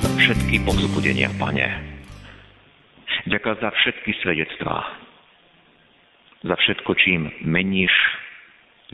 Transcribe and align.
všetky 0.00 0.62
povzbudenia, 0.64 1.28
Pane. 1.36 1.66
Ďakujem 3.28 3.58
za 3.60 3.70
všetky 3.70 4.10
svedectvá. 4.24 4.76
Za 6.40 6.56
všetko, 6.56 6.90
čím 6.96 7.28
meníš 7.44 7.92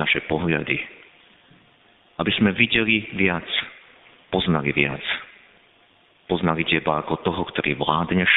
naše 0.00 0.24
pohľady. 0.27 0.83
Aby 2.19 2.33
sme 2.34 2.50
videli 2.56 3.06
viac, 3.14 3.47
poznali 4.33 4.73
viac. 4.74 5.02
Poznali 6.27 6.66
Teba 6.66 7.06
ako 7.06 7.23
toho, 7.23 7.42
ktorý 7.55 7.78
vládneš, 7.78 8.33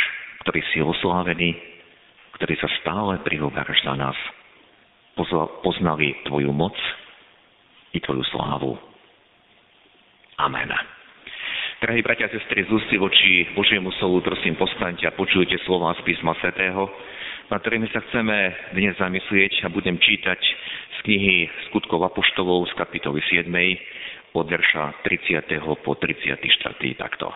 ktorý 0.46 0.62
si 0.70 0.78
oslávený, 0.84 1.58
ktorý 2.38 2.54
sa 2.62 2.70
stále 2.84 3.18
prihováraš 3.26 3.82
za 3.82 3.98
nás. 3.98 4.18
Poznali 5.66 6.14
Tvoju 6.28 6.54
moc 6.54 6.78
i 7.96 8.00
Tvoju 8.04 8.24
slávu. 8.30 8.78
Amen. 10.38 10.99
Drahí 11.80 12.04
bratia 12.04 12.28
a 12.28 12.36
sestry, 12.36 12.68
z 12.68 12.76
ústy 12.76 13.00
voči 13.00 13.48
Božiemu 13.56 13.88
slovu, 14.04 14.20
prosím, 14.20 14.60
postaňte 14.60 15.08
a 15.08 15.16
počujte 15.16 15.56
slova 15.64 15.96
z 15.96 16.04
písma 16.04 16.36
svätého, 16.44 16.92
na 17.48 17.56
ktorými 17.56 17.88
sa 17.96 18.04
chceme 18.04 18.36
dnes 18.76 19.00
zamyslieť 19.00 19.64
a 19.64 19.72
budem 19.72 19.96
čítať 19.96 20.44
z 20.44 20.98
knihy 21.08 21.48
Skutkov 21.72 22.04
Apoštolov 22.04 22.68
z 22.68 22.76
kapitoly 22.76 23.24
7 23.24 23.48
od 24.36 24.46
verša 24.52 25.08
30. 25.08 25.56
po 25.80 25.96
34. 25.96 26.44
takto. 27.00 27.32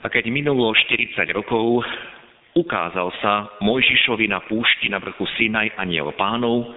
A 0.00 0.06
keď 0.06 0.30
minulo 0.30 0.70
40 0.70 1.18
rokov, 1.34 1.82
ukázal 2.54 3.10
sa 3.18 3.50
Mojžišovi 3.66 4.30
na 4.30 4.46
púšti 4.46 4.86
na 4.86 5.02
vrchu 5.02 5.26
Sinaj 5.42 5.74
aniel 5.74 6.14
pánov 6.14 6.70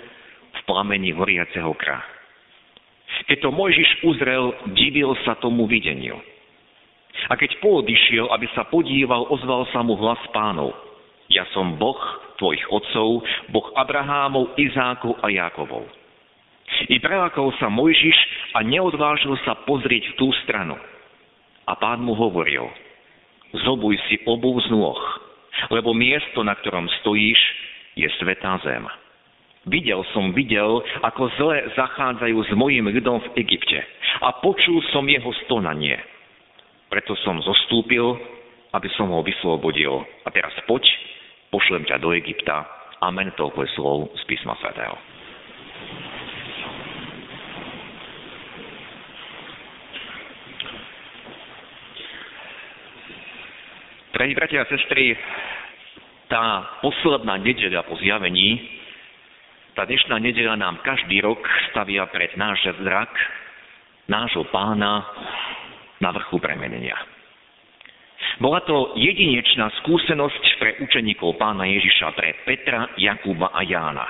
v 0.57 0.59
plamení 0.65 1.13
horiaceho 1.13 1.69
kra. 1.77 2.12
Keď 3.29 3.37
to 3.43 3.49
Mojžiš 3.53 3.89
uzrel, 4.03 4.53
divil 4.75 5.15
sa 5.23 5.37
tomu 5.39 5.69
videniu. 5.69 6.19
A 7.29 7.37
keď 7.37 7.61
poodišiel, 7.61 8.27
aby 8.33 8.49
sa 8.57 8.65
podíval, 8.67 9.29
ozval 9.29 9.69
sa 9.69 9.85
mu 9.85 9.95
hlas 9.95 10.19
pánov. 10.33 10.73
Ja 11.31 11.47
som 11.55 11.79
Boh 11.79 11.99
tvojich 12.41 12.65
otcov, 12.67 13.23
Boh 13.53 13.67
Abrahámov, 13.77 14.57
Izákov 14.59 15.21
a 15.23 15.29
Jákovov. 15.31 15.87
I 16.89 16.97
prelakol 16.99 17.53
sa 17.61 17.69
Mojžiš 17.69 18.17
a 18.57 18.65
neodvážil 18.65 19.37
sa 19.45 19.55
pozrieť 19.63 20.13
v 20.13 20.17
tú 20.19 20.27
stranu. 20.43 20.75
A 21.63 21.79
pán 21.79 22.03
mu 22.03 22.11
hovoril, 22.17 22.67
zobuj 23.63 23.95
si 24.09 24.19
obuv 24.27 24.59
z 24.65 24.73
nôh, 24.73 24.99
lebo 25.71 25.95
miesto, 25.95 26.43
na 26.43 26.57
ktorom 26.59 26.89
stojíš, 27.01 27.39
je 27.93 28.09
svetá 28.19 28.57
zem. 28.65 28.83
Videl 29.63 30.03
som, 30.11 30.35
videl, 30.35 30.83
ako 31.07 31.31
zle 31.39 31.71
zachádzajú 31.71 32.37
s 32.43 32.51
mojim 32.51 32.83
ľudom 32.91 33.23
v 33.23 33.47
Egypte 33.47 33.79
a 34.19 34.35
počul 34.43 34.83
som 34.91 35.07
jeho 35.07 35.31
stonanie. 35.47 35.95
Preto 36.91 37.15
som 37.23 37.39
zostúpil, 37.39 38.03
aby 38.75 38.91
som 38.99 39.07
ho 39.07 39.23
vyslobodil. 39.23 40.03
A 40.27 40.29
teraz 40.35 40.51
poď, 40.67 40.83
pošlem 41.47 41.87
ťa 41.87 41.95
do 42.03 42.11
Egypta. 42.11 42.67
Amen, 42.99 43.31
toľko 43.39 43.63
je 43.63 43.69
slov 43.79 43.97
z 44.19 44.23
písma 44.27 44.51
svätého. 44.59 44.99
Drahí 54.13 54.35
bratia 54.35 54.61
a 54.61 54.69
sestry, 54.69 55.17
tá 56.27 56.67
posledná 56.83 57.39
nedeľa 57.39 57.87
po 57.87 57.97
zjavení 57.97 58.61
tá 59.73 59.89
dnešná 59.89 60.21
nedeľa 60.21 60.55
nám 60.57 60.85
každý 60.85 61.21
rok 61.25 61.41
stavia 61.73 62.05
pred 62.13 62.33
náš 62.37 62.61
zrak 62.81 63.09
nášho 64.05 64.45
pána 64.53 65.01
na 65.97 66.09
vrchu 66.13 66.37
premenenia. 66.37 66.97
Bola 68.37 68.61
to 68.65 68.93
jedinečná 68.97 69.69
skúsenosť 69.83 70.43
pre 70.57 70.69
učeníkov 70.81 71.37
pána 71.37 71.65
Ježiša, 71.69 72.17
pre 72.17 72.33
Petra, 72.45 72.93
Jakuba 72.97 73.49
a 73.53 73.61
Jána. 73.65 74.07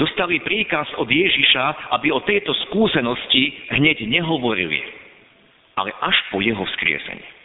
Dostali 0.00 0.40
príkaz 0.40 0.88
od 0.96 1.06
Ježiša, 1.10 1.92
aby 1.92 2.08
o 2.14 2.24
tejto 2.24 2.56
skúsenosti 2.68 3.68
hneď 3.76 4.08
nehovorili, 4.08 4.80
ale 5.76 5.92
až 6.00 6.16
po 6.32 6.40
jeho 6.40 6.64
vzkriesení. 6.64 7.41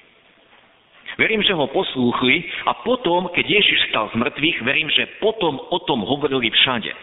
Verím, 1.17 1.41
že 1.41 1.57
ho 1.57 1.66
poslúchli 1.73 2.45
a 2.69 2.78
potom, 2.85 3.33
keď 3.33 3.45
Ježiš 3.50 3.89
stal 3.89 4.13
z 4.13 4.22
mŕtvych, 4.22 4.57
verím, 4.61 4.89
že 4.94 5.17
potom 5.17 5.57
o 5.57 5.78
tom 5.81 6.05
hovorili 6.05 6.53
všade. 6.53 6.94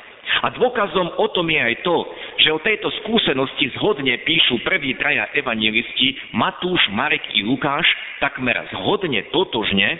A 0.46 0.54
dôkazom 0.54 1.18
o 1.18 1.26
tom 1.34 1.50
je 1.50 1.60
aj 1.60 1.82
to, 1.82 1.96
že 2.40 2.54
o 2.54 2.62
tejto 2.62 2.88
skúsenosti 3.02 3.74
zhodne 3.76 4.14
píšu 4.22 4.62
prví 4.62 4.96
traja 4.96 5.28
evangelisti 5.34 6.16
Matúš, 6.32 6.80
Marek 6.94 7.26
i 7.34 7.42
Lukáš 7.42 7.84
takmer 8.22 8.54
zhodne 8.72 9.20
totožne. 9.34 9.98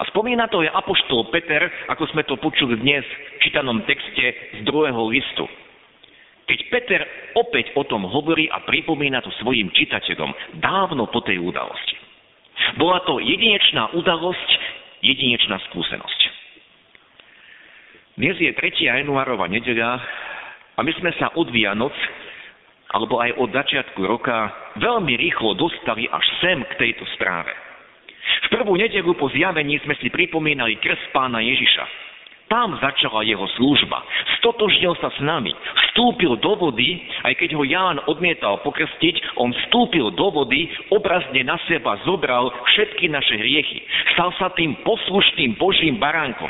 A 0.00 0.02
spomína 0.08 0.48
to 0.48 0.64
aj 0.64 0.72
apoštol 0.72 1.28
Peter, 1.28 1.68
ako 1.92 2.08
sme 2.10 2.24
to 2.24 2.40
počuli 2.40 2.80
dnes 2.80 3.04
v 3.04 3.36
čítanom 3.44 3.84
texte 3.84 4.32
z 4.56 4.60
druhého 4.64 5.12
listu. 5.12 5.44
Keď 6.48 6.58
Peter 6.72 7.00
opäť 7.36 7.76
o 7.76 7.84
tom 7.84 8.08
hovorí 8.08 8.48
a 8.48 8.64
pripomína 8.64 9.20
to 9.20 9.30
svojim 9.44 9.68
čitateľom 9.70 10.58
dávno 10.58 11.06
po 11.12 11.20
tej 11.20 11.38
udalosti. 11.38 11.99
Bola 12.76 13.00
to 13.04 13.18
jedinečná 13.18 13.92
udalosť, 13.96 14.50
jedinečná 15.04 15.58
skúsenosť. 15.70 16.20
Dnes 18.20 18.36
je 18.36 18.52
3. 18.52 19.00
januárová 19.00 19.48
nedeľa 19.48 19.96
a 20.76 20.80
my 20.84 20.92
sme 21.00 21.10
sa 21.16 21.32
od 21.36 21.48
Vianoc, 21.48 21.94
alebo 22.90 23.22
aj 23.22 23.32
od 23.38 23.48
začiatku 23.54 24.00
roka, 24.02 24.50
veľmi 24.76 25.14
rýchlo 25.14 25.54
dostali 25.54 26.10
až 26.10 26.26
sem 26.42 26.58
k 26.60 26.72
tejto 26.76 27.06
správe. 27.16 27.54
V 28.50 28.60
prvú 28.60 28.76
nedelu 28.76 29.08
po 29.14 29.30
zjavení 29.30 29.78
sme 29.86 29.94
si 30.02 30.12
pripomínali 30.12 30.76
krst 30.82 31.14
pána 31.14 31.40
Ježiša. 31.40 31.84
Tam 32.50 32.74
začala 32.82 33.22
jeho 33.22 33.46
služba. 33.54 34.02
Stotožnil 34.42 34.98
sa 34.98 35.08
s 35.14 35.18
nami. 35.22 35.54
Vstúpil 36.00 36.32
do 36.40 36.56
vody, 36.56 36.96
aj 37.28 37.36
keď 37.36 37.60
ho 37.60 37.64
Ján 37.68 38.00
odmietal 38.08 38.56
pokrstiť, 38.64 39.36
on 39.36 39.52
vstúpil 39.52 40.08
do 40.16 40.32
vody, 40.32 40.64
obrazne 40.88 41.44
na 41.44 41.60
seba 41.68 42.00
zobral 42.08 42.48
všetky 42.72 43.04
naše 43.12 43.36
hriechy. 43.36 43.84
Stal 44.16 44.32
sa 44.40 44.48
tým 44.56 44.80
poslušným 44.80 45.60
Božím 45.60 46.00
baránkom. 46.00 46.48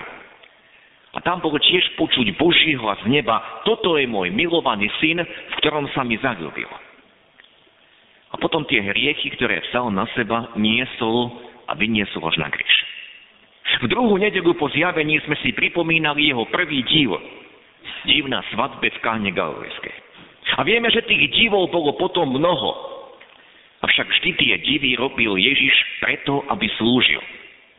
A 1.10 1.18
tam 1.26 1.42
bolo 1.42 1.58
tiež 1.58 1.82
počuť 1.98 2.30
Boží 2.38 2.78
hlas 2.78 3.02
z 3.02 3.10
neba. 3.10 3.42
Toto 3.66 3.98
je 3.98 4.06
môj 4.06 4.30
milovaný 4.30 4.86
syn, 5.02 5.18
v 5.18 5.54
ktorom 5.58 5.90
sa 5.98 6.06
mi 6.06 6.14
zagľúbil. 6.22 6.70
A 8.30 8.38
potom 8.38 8.62
tie 8.70 8.86
hriechy, 8.86 9.34
ktoré 9.34 9.66
vzal 9.66 9.90
na 9.90 10.06
seba, 10.14 10.54
niesol 10.54 11.42
a 11.66 11.74
vyniesol 11.74 12.22
až 12.22 12.38
na 12.38 12.54
kríž. 12.54 12.74
V 13.82 13.90
druhú 13.90 14.14
nedelu 14.14 14.54
po 14.54 14.70
zjavení 14.70 15.18
sme 15.26 15.34
si 15.42 15.50
pripomínali 15.50 16.30
jeho 16.30 16.46
prvý 16.46 16.86
div. 16.86 17.18
Div 18.08 18.26
svadbe 18.54 18.88
v 18.88 19.02
káne 19.04 19.30
Galilejskej. 19.30 19.96
A 20.56 20.64
vieme, 20.64 20.88
že 20.90 21.04
tých 21.04 21.30
divov 21.36 21.68
bolo 21.70 21.94
potom 21.94 22.32
mnoho. 22.32 22.70
Avšak 23.80 24.08
vždy 24.08 24.30
tie 24.36 24.54
divy 24.60 24.96
robil 24.96 25.36
Ježiš 25.36 25.72
preto, 26.00 26.44
aby 26.48 26.68
slúžil. 26.76 27.20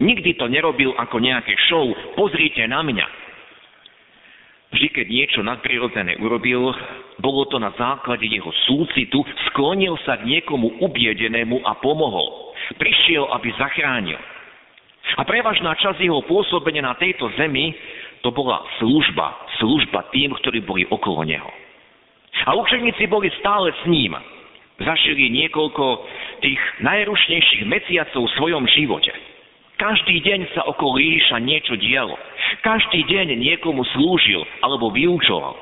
Nikdy 0.01 0.33
to 0.33 0.49
nerobil 0.49 0.97
ako 0.97 1.21
nejaké 1.21 1.53
show, 1.69 1.85
pozrite 2.17 2.65
na 2.65 2.81
mňa. 2.81 3.05
Vždy, 4.71 4.87
keď 4.87 5.07
niečo 5.11 5.41
nadprirodzené 5.43 6.15
urobil, 6.23 6.71
bolo 7.19 7.43
to 7.51 7.59
na 7.59 7.75
základe 7.75 8.23
jeho 8.23 8.49
súcitu, 8.65 9.19
sklonil 9.51 9.99
sa 10.07 10.15
k 10.17 10.25
niekomu 10.25 10.79
ubiedenému 10.79 11.61
a 11.67 11.75
pomohol. 11.83 12.55
Prišiel, 12.79 13.27
aby 13.35 13.51
zachránil. 13.59 14.17
A 15.19 15.27
prevažná 15.27 15.75
časť 15.75 15.99
jeho 15.99 16.23
pôsobenia 16.23 16.87
na 16.87 16.95
tejto 16.95 17.27
zemi 17.35 17.75
to 18.21 18.29
bola 18.29 18.61
služba, 18.77 19.33
služba 19.57 20.09
tým, 20.13 20.33
ktorí 20.41 20.61
boli 20.61 20.85
okolo 20.89 21.25
neho. 21.25 21.49
A 22.45 22.55
učeníci 22.57 23.05
boli 23.09 23.29
stále 23.41 23.73
s 23.73 23.83
ním. 23.85 24.15
Zašili 24.81 25.29
niekoľko 25.29 25.85
tých 26.41 26.61
najrušnejších 26.81 27.63
mesiacov 27.69 28.25
v 28.25 28.35
svojom 28.37 28.65
živote. 28.65 29.13
Každý 29.77 30.21
deň 30.21 30.53
sa 30.53 30.65
okolo 30.65 30.97
Ježiša 31.01 31.37
niečo 31.41 31.73
dialo. 31.77 32.17
Každý 32.61 33.05
deň 33.05 33.37
niekomu 33.37 33.81
slúžil 33.93 34.41
alebo 34.61 34.93
vyučoval. 34.93 35.57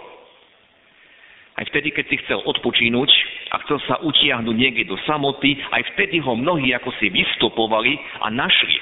Aj 1.59 1.67
vtedy, 1.67 1.91
keď 1.91 2.05
si 2.07 2.15
chcel 2.23 2.39
odpočínuť, 2.47 3.11
a 3.49 3.55
chcel 3.65 3.81
sa 3.89 3.97
utiahnuť 4.05 4.55
niekde 4.55 4.85
do 4.85 4.97
samoty, 5.09 5.57
aj 5.73 5.81
vtedy 5.93 6.21
ho 6.21 6.37
mnohí 6.37 6.69
ako 6.77 6.93
si 7.01 7.09
vystopovali 7.09 7.97
a 8.21 8.29
našli. 8.29 8.77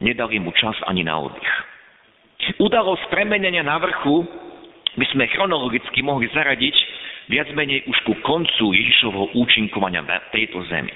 Nedali 0.00 0.38
mu 0.38 0.54
čas 0.54 0.76
ani 0.86 1.02
na 1.02 1.18
oddych. 1.18 1.52
Udalosť 2.62 3.10
premenenia 3.10 3.66
na 3.66 3.76
vrchu 3.82 4.22
by 4.96 5.06
sme 5.12 5.28
chronologicky 5.34 6.00
mohli 6.00 6.30
zaradiť 6.30 6.76
viac 7.26 7.50
menej 7.52 7.82
už 7.90 7.98
ku 8.06 8.14
koncu 8.22 8.72
Ježišovho 8.72 9.34
účinkovania 9.34 10.06
na 10.06 10.22
tejto 10.30 10.62
zemi. 10.70 10.94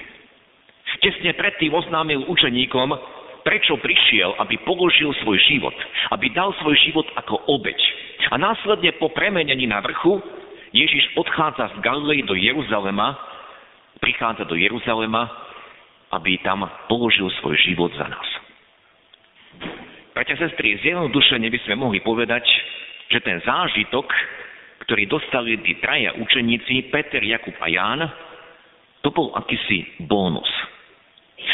Tesne 1.03 1.31
predtým 1.35 1.71
oznámil 1.71 2.23
učeníkom, 2.27 2.89
prečo 3.43 3.79
prišiel, 3.79 4.37
aby 4.37 4.59
položil 4.63 5.11
svoj 5.23 5.39
život, 5.49 5.75
aby 6.13 6.29
dal 6.31 6.53
svoj 6.61 6.75
život 6.83 7.07
ako 7.17 7.41
obeď. 7.51 7.77
A 8.31 8.37
následne 8.37 8.95
po 8.95 9.09
premenení 9.11 9.65
na 9.67 9.81
vrchu 9.81 10.21
Ježiš 10.71 11.15
odchádza 11.19 11.73
z 11.75 11.83
Galilei 11.83 12.23
do 12.23 12.37
Jeruzalema, 12.37 13.17
prichádza 13.99 14.47
do 14.47 14.55
Jeruzalema, 14.55 15.27
aby 16.11 16.39
tam 16.43 16.67
položil 16.87 17.31
svoj 17.39 17.55
život 17.59 17.91
za 17.95 18.07
nás. 18.07 18.29
Bratia 20.11 20.35
sestry, 20.35 20.75
zjednodušene 20.83 21.47
by 21.47 21.59
sme 21.63 21.75
mohli 21.79 22.03
povedať, 22.03 22.43
že 23.07 23.23
ten 23.23 23.39
zážitok, 23.47 24.11
ktorý 24.83 25.07
dostali 25.07 25.55
tí 25.63 25.79
traja 25.79 26.11
učeníci, 26.19 26.91
Peter, 26.91 27.23
Jakub 27.23 27.55
a 27.63 27.67
Ján, 27.71 28.03
to 29.07 29.09
bol 29.15 29.31
akýsi 29.39 29.87
bónus. 30.03 30.51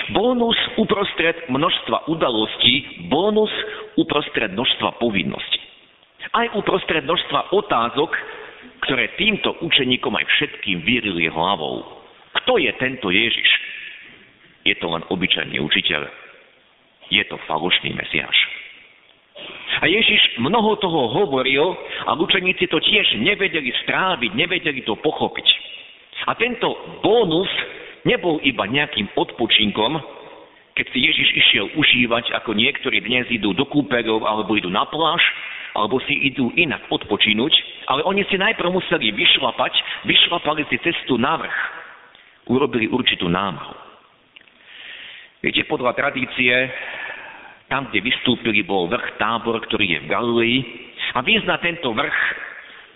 Bónus 0.09 0.57
uprostred 0.81 1.47
množstva 1.53 2.09
udalostí, 2.09 3.05
bónus 3.07 3.53
uprostred 3.93 4.51
množstva 4.57 4.97
povinností. 4.97 5.61
Aj 6.33 6.49
uprostred 6.57 7.05
množstva 7.05 7.53
otázok, 7.53 8.11
ktoré 8.89 9.13
týmto 9.21 9.53
učeníkom 9.63 10.17
aj 10.17 10.25
všetkým 10.33 10.81
vyrili 10.81 11.29
hlavou. 11.29 11.85
Kto 12.41 12.57
je 12.57 12.73
tento 12.81 13.13
Ježiš? 13.13 13.49
Je 14.65 14.75
to 14.81 14.91
len 14.91 15.05
obyčajný 15.07 15.61
učiteľ. 15.61 16.26
Je 17.09 17.23
to 17.27 17.37
falošný 17.47 17.95
mesiáš. 17.95 18.37
A 19.77 19.85
Ježiš 19.85 20.41
mnoho 20.41 20.75
toho 20.81 21.13
hovoril 21.21 21.77
a 22.09 22.17
učeníci 22.17 22.65
to 22.67 22.81
tiež 22.81 23.21
nevedeli 23.21 23.69
stráviť, 23.85 24.31
nevedeli 24.33 24.81
to 24.81 24.97
pochopiť. 24.97 25.47
A 26.25 26.33
tento 26.33 26.73
bónus 27.05 27.49
nebol 28.01 28.41
iba 28.41 28.65
nejakým 28.65 29.13
odpočinkom, 29.13 30.01
keď 30.73 30.85
si 30.93 30.99
Ježiš 31.05 31.29
išiel 31.33 31.65
užívať, 31.77 32.33
ako 32.37 32.57
niektorí 32.57 33.01
dnes 33.05 33.29
idú 33.29 33.53
do 33.53 33.65
kúperov 33.69 34.25
alebo 34.25 34.57
idú 34.57 34.69
na 34.69 34.85
pláž, 34.89 35.21
alebo 35.77 36.01
si 36.09 36.17
idú 36.25 36.49
inak 36.57 36.89
odpočinúť, 36.89 37.53
ale 37.85 38.01
oni 38.01 38.25
si 38.25 38.37
najprv 38.37 38.73
museli 38.73 39.13
vyšlapať, 39.13 39.73
vyšlapali 40.09 40.65
si 40.73 40.81
cestu 40.81 41.21
na 41.21 41.37
vrch. 41.37 41.57
Urobili 42.49 42.89
určitú 42.89 43.29
námahu. 43.29 43.86
Viete, 45.37 45.69
podľa 45.69 45.93
tradície, 45.93 46.49
tam, 47.69 47.93
kde 47.93 48.01
vystúpili, 48.01 48.65
bol 48.65 48.89
vrch 48.89 49.21
tábor, 49.21 49.61
ktorý 49.69 49.85
je 49.85 49.99
v 50.01 50.09
Galilei. 50.09 50.57
A 51.13 51.21
výjsť 51.21 51.45
na 51.45 51.57
tento 51.61 51.93
vrch, 51.93 52.17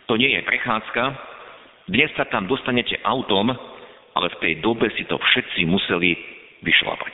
to 0.09 0.17
nie 0.17 0.33
je 0.33 0.41
prechádzka. 0.41 1.03
Dnes 1.85 2.09
sa 2.17 2.25
tam 2.33 2.49
dostanete 2.49 2.97
autom, 3.05 3.53
ale 4.17 4.27
v 4.33 4.39
tej 4.41 4.53
dobe 4.65 4.89
si 4.97 5.05
to 5.05 5.21
všetci 5.21 5.69
museli 5.69 6.17
vyšlapať. 6.65 7.13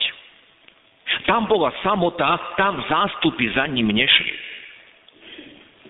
Tam 1.28 1.44
bola 1.44 1.76
samota, 1.84 2.56
tam 2.56 2.80
zástupy 2.88 3.52
za 3.52 3.68
ním 3.68 3.92
nešli. 3.92 4.32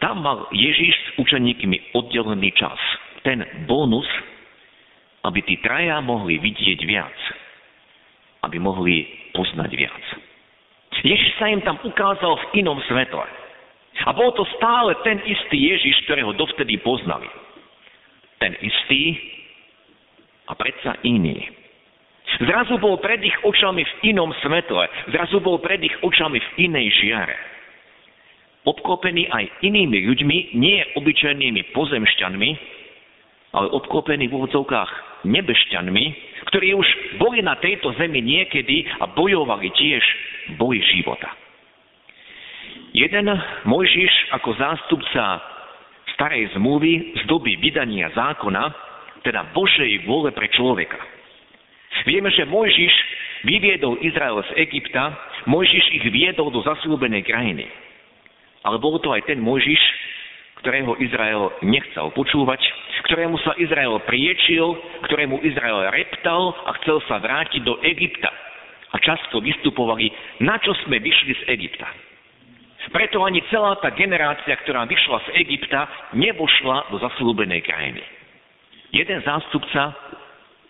Tam 0.02 0.22
mal 0.22 0.50
Ježiš 0.50 0.94
s 0.94 1.08
učeníkmi 1.18 1.94
oddelený 1.94 2.54
čas. 2.58 2.78
Ten 3.22 3.42
bonus, 3.70 4.06
aby 5.26 5.42
tí 5.46 5.58
traja 5.62 6.02
mohli 6.02 6.38
vidieť 6.42 6.80
viac. 6.86 7.14
Aby 8.46 8.62
mohli 8.62 9.27
poznať 9.38 9.70
viac. 9.78 10.04
Ježiš 11.06 11.38
sa 11.38 11.46
im 11.46 11.62
tam 11.62 11.78
ukázal 11.86 12.34
v 12.34 12.66
inom 12.66 12.82
svetle. 12.90 13.22
A 14.02 14.10
bol 14.14 14.34
to 14.34 14.42
stále 14.58 14.94
ten 15.06 15.22
istý 15.22 15.58
Ježiš, 15.70 16.02
ktorého 16.10 16.34
dovtedy 16.34 16.78
poznali. 16.82 17.30
Ten 18.42 18.54
istý, 18.58 19.14
a 20.48 20.52
predsa 20.56 20.96
iný. 21.04 21.44
Zrazu 22.44 22.76
bol 22.80 23.00
pred 23.00 23.20
ich 23.24 23.36
očami 23.44 23.84
v 23.84 23.92
inom 24.12 24.32
svetle, 24.44 24.84
zrazu 25.12 25.40
bol 25.40 25.60
pred 25.60 25.80
ich 25.80 25.96
očami 26.04 26.40
v 26.40 26.50
inej 26.68 26.92
žiare. 27.00 27.36
Obklopený 28.68 29.32
aj 29.32 29.48
inými 29.64 30.04
ľuďmi, 30.12 30.60
nie 30.60 30.84
obyčajnými 30.96 31.72
pozemšťanmi, 31.72 32.50
ale 33.56 33.66
obklopený 33.72 34.28
v 34.28 34.36
úvodzovkách 34.36 35.24
nebešťanmi, 35.24 36.04
ktorí 36.48 36.72
už 36.74 36.88
boli 37.20 37.44
na 37.44 37.60
tejto 37.60 37.92
zemi 38.00 38.24
niekedy 38.24 38.88
a 39.00 39.08
bojovali 39.12 39.68
tiež 39.76 40.04
boj 40.56 40.80
života. 40.96 41.28
Jeden 42.96 43.28
Mojžiš 43.68 44.32
ako 44.32 44.56
zástupca 44.56 45.24
starej 46.16 46.50
zmluvy 46.56 47.14
z 47.20 47.22
doby 47.28 47.60
vydania 47.60 48.08
zákona 48.16 48.72
teda 49.22 49.52
Božej 49.52 50.08
vôle 50.08 50.32
pre 50.32 50.48
človeka. 50.50 50.96
Vieme, 52.08 52.32
že 52.32 52.48
Mojžiš 52.48 52.94
vyviedol 53.44 54.00
Izrael 54.00 54.40
z 54.48 54.50
Egypta, 54.64 55.14
Mojžiš 55.46 55.84
ich 56.00 56.06
viedol 56.08 56.48
do 56.48 56.64
zasľúbenej 56.64 57.22
krajiny. 57.28 57.66
Ale 58.64 58.80
bol 58.80 58.98
to 58.98 59.12
aj 59.12 59.28
ten 59.28 59.38
Mojžiš, 59.38 59.78
ktorého 60.62 60.98
Izrael 60.98 61.54
nechcel 61.62 62.10
počúvať, 62.12 62.60
ktorému 63.08 63.38
sa 63.40 63.54
Izrael 63.56 63.94
priečil, 64.04 64.76
ktorému 65.06 65.40
Izrael 65.46 65.88
reptal 65.88 66.52
a 66.66 66.74
chcel 66.82 66.98
sa 67.06 67.22
vrátiť 67.22 67.62
do 67.62 67.78
Egypta. 67.80 68.28
A 68.92 68.96
často 68.98 69.38
vystupovali, 69.44 70.08
na 70.42 70.56
čo 70.58 70.72
sme 70.84 70.98
vyšli 70.98 71.32
z 71.40 71.42
Egypta. 71.52 71.88
Preto 72.88 73.20
ani 73.20 73.44
celá 73.52 73.76
tá 73.84 73.92
generácia, 73.92 74.56
ktorá 74.64 74.88
vyšla 74.88 75.20
z 75.28 75.44
Egypta, 75.44 75.84
nevošla 76.16 76.88
do 76.88 76.96
zaslúbenej 76.96 77.60
krajiny. 77.60 78.00
Jeden 78.96 79.20
zástupca 79.20 79.92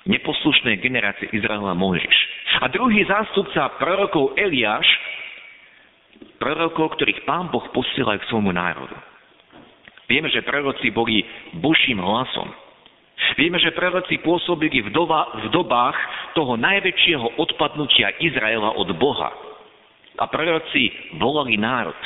neposlušnej 0.03 0.83
generácie 0.83 1.31
Izraela 1.31 1.79
Mojžiš. 1.79 2.17
A 2.59 2.67
druhý 2.73 3.07
zástupca 3.07 3.71
prorokov 3.79 4.35
Eliáš, 4.35 4.89
prorokov, 6.43 6.99
ktorých 6.99 7.23
pán 7.23 7.55
Boh 7.55 7.63
posiela 7.71 8.19
k 8.19 8.27
svojmu 8.27 8.51
národu. 8.51 8.99
Vieme, 10.09 10.33
že 10.33 10.41
proroci 10.41 10.89
boli 10.89 11.21
Božím 11.61 12.01
hlasom. 12.01 12.49
Vieme, 13.37 13.61
že 13.61 13.77
proroci 13.77 14.17
pôsobili 14.25 14.81
v, 14.81 14.89
doba, 14.89 15.29
v 15.37 15.53
dobách 15.53 15.99
toho 16.33 16.57
najväčšieho 16.57 17.37
odpadnutia 17.37 18.17
Izraela 18.17 18.73
od 18.73 18.89
Boha. 18.97 19.29
A 20.17 20.25
proroci 20.27 20.91
volali 21.21 21.61
národ. 21.61 21.99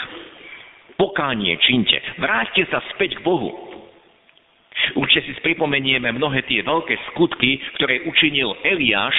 Pokánie 0.99 1.55
činte. 1.63 2.03
Vráťte 2.19 2.67
sa 2.69 2.83
späť 2.93 3.23
k 3.23 3.25
Bohu. 3.25 3.71
Určite 4.99 5.31
si 5.31 5.33
pripomenieme 5.39 6.11
mnohé 6.11 6.43
tie 6.51 6.65
veľké 6.67 6.99
skutky, 7.13 7.63
ktoré 7.79 8.03
učinil 8.09 8.59
Eliáš 8.67 9.15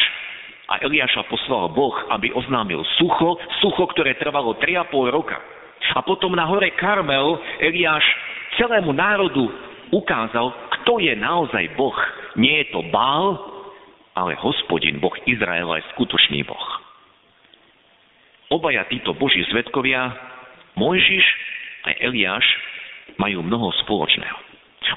a 0.67 0.83
Eliáša 0.83 1.23
poslal 1.31 1.71
Boh, 1.71 1.95
aby 2.11 2.35
oznámil 2.35 2.83
sucho, 2.99 3.39
sucho, 3.63 3.83
ktoré 3.95 4.19
trvalo 4.19 4.59
3,5 4.59 4.91
roka. 5.13 5.39
A 5.93 6.01
potom 6.03 6.35
na 6.35 6.47
hore 6.47 6.73
Karmel 6.75 7.39
Eliáš 7.59 8.03
celému 8.57 8.91
národu 8.91 9.49
ukázal, 9.93 10.53
kto 10.79 10.99
je 10.99 11.13
naozaj 11.15 11.73
Boh. 11.77 11.95
Nie 12.35 12.65
je 12.65 12.73
to 12.73 12.81
Bál, 12.89 13.37
ale 14.17 14.33
hospodin, 14.41 14.97
Boh 14.97 15.13
Izraela 15.25 15.77
je 15.81 15.89
skutočný 15.97 16.41
Boh. 16.45 16.67
Obaja 18.53 18.85
títo 18.85 19.17
boží 19.17 19.41
svetkovia, 19.49 20.13
Mojžiš 20.77 21.25
a 21.85 21.97
Eliáš, 21.97 22.45
majú 23.17 23.41
mnoho 23.45 23.73
spoločného. 23.85 24.37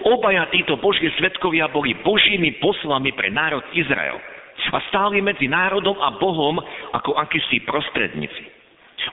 Obaja 0.04 0.44
títo 0.52 0.76
boží 0.76 1.08
svetkovia 1.16 1.70
boli 1.72 1.96
božími 2.04 2.60
poslami 2.60 3.14
pre 3.16 3.32
národ 3.32 3.64
Izrael 3.72 4.20
a 4.66 4.78
stáli 4.90 5.22
medzi 5.22 5.46
národom 5.46 5.94
a 6.02 6.18
Bohom 6.18 6.58
ako 6.92 7.16
akýsi 7.16 7.62
prostredníci. 7.64 8.55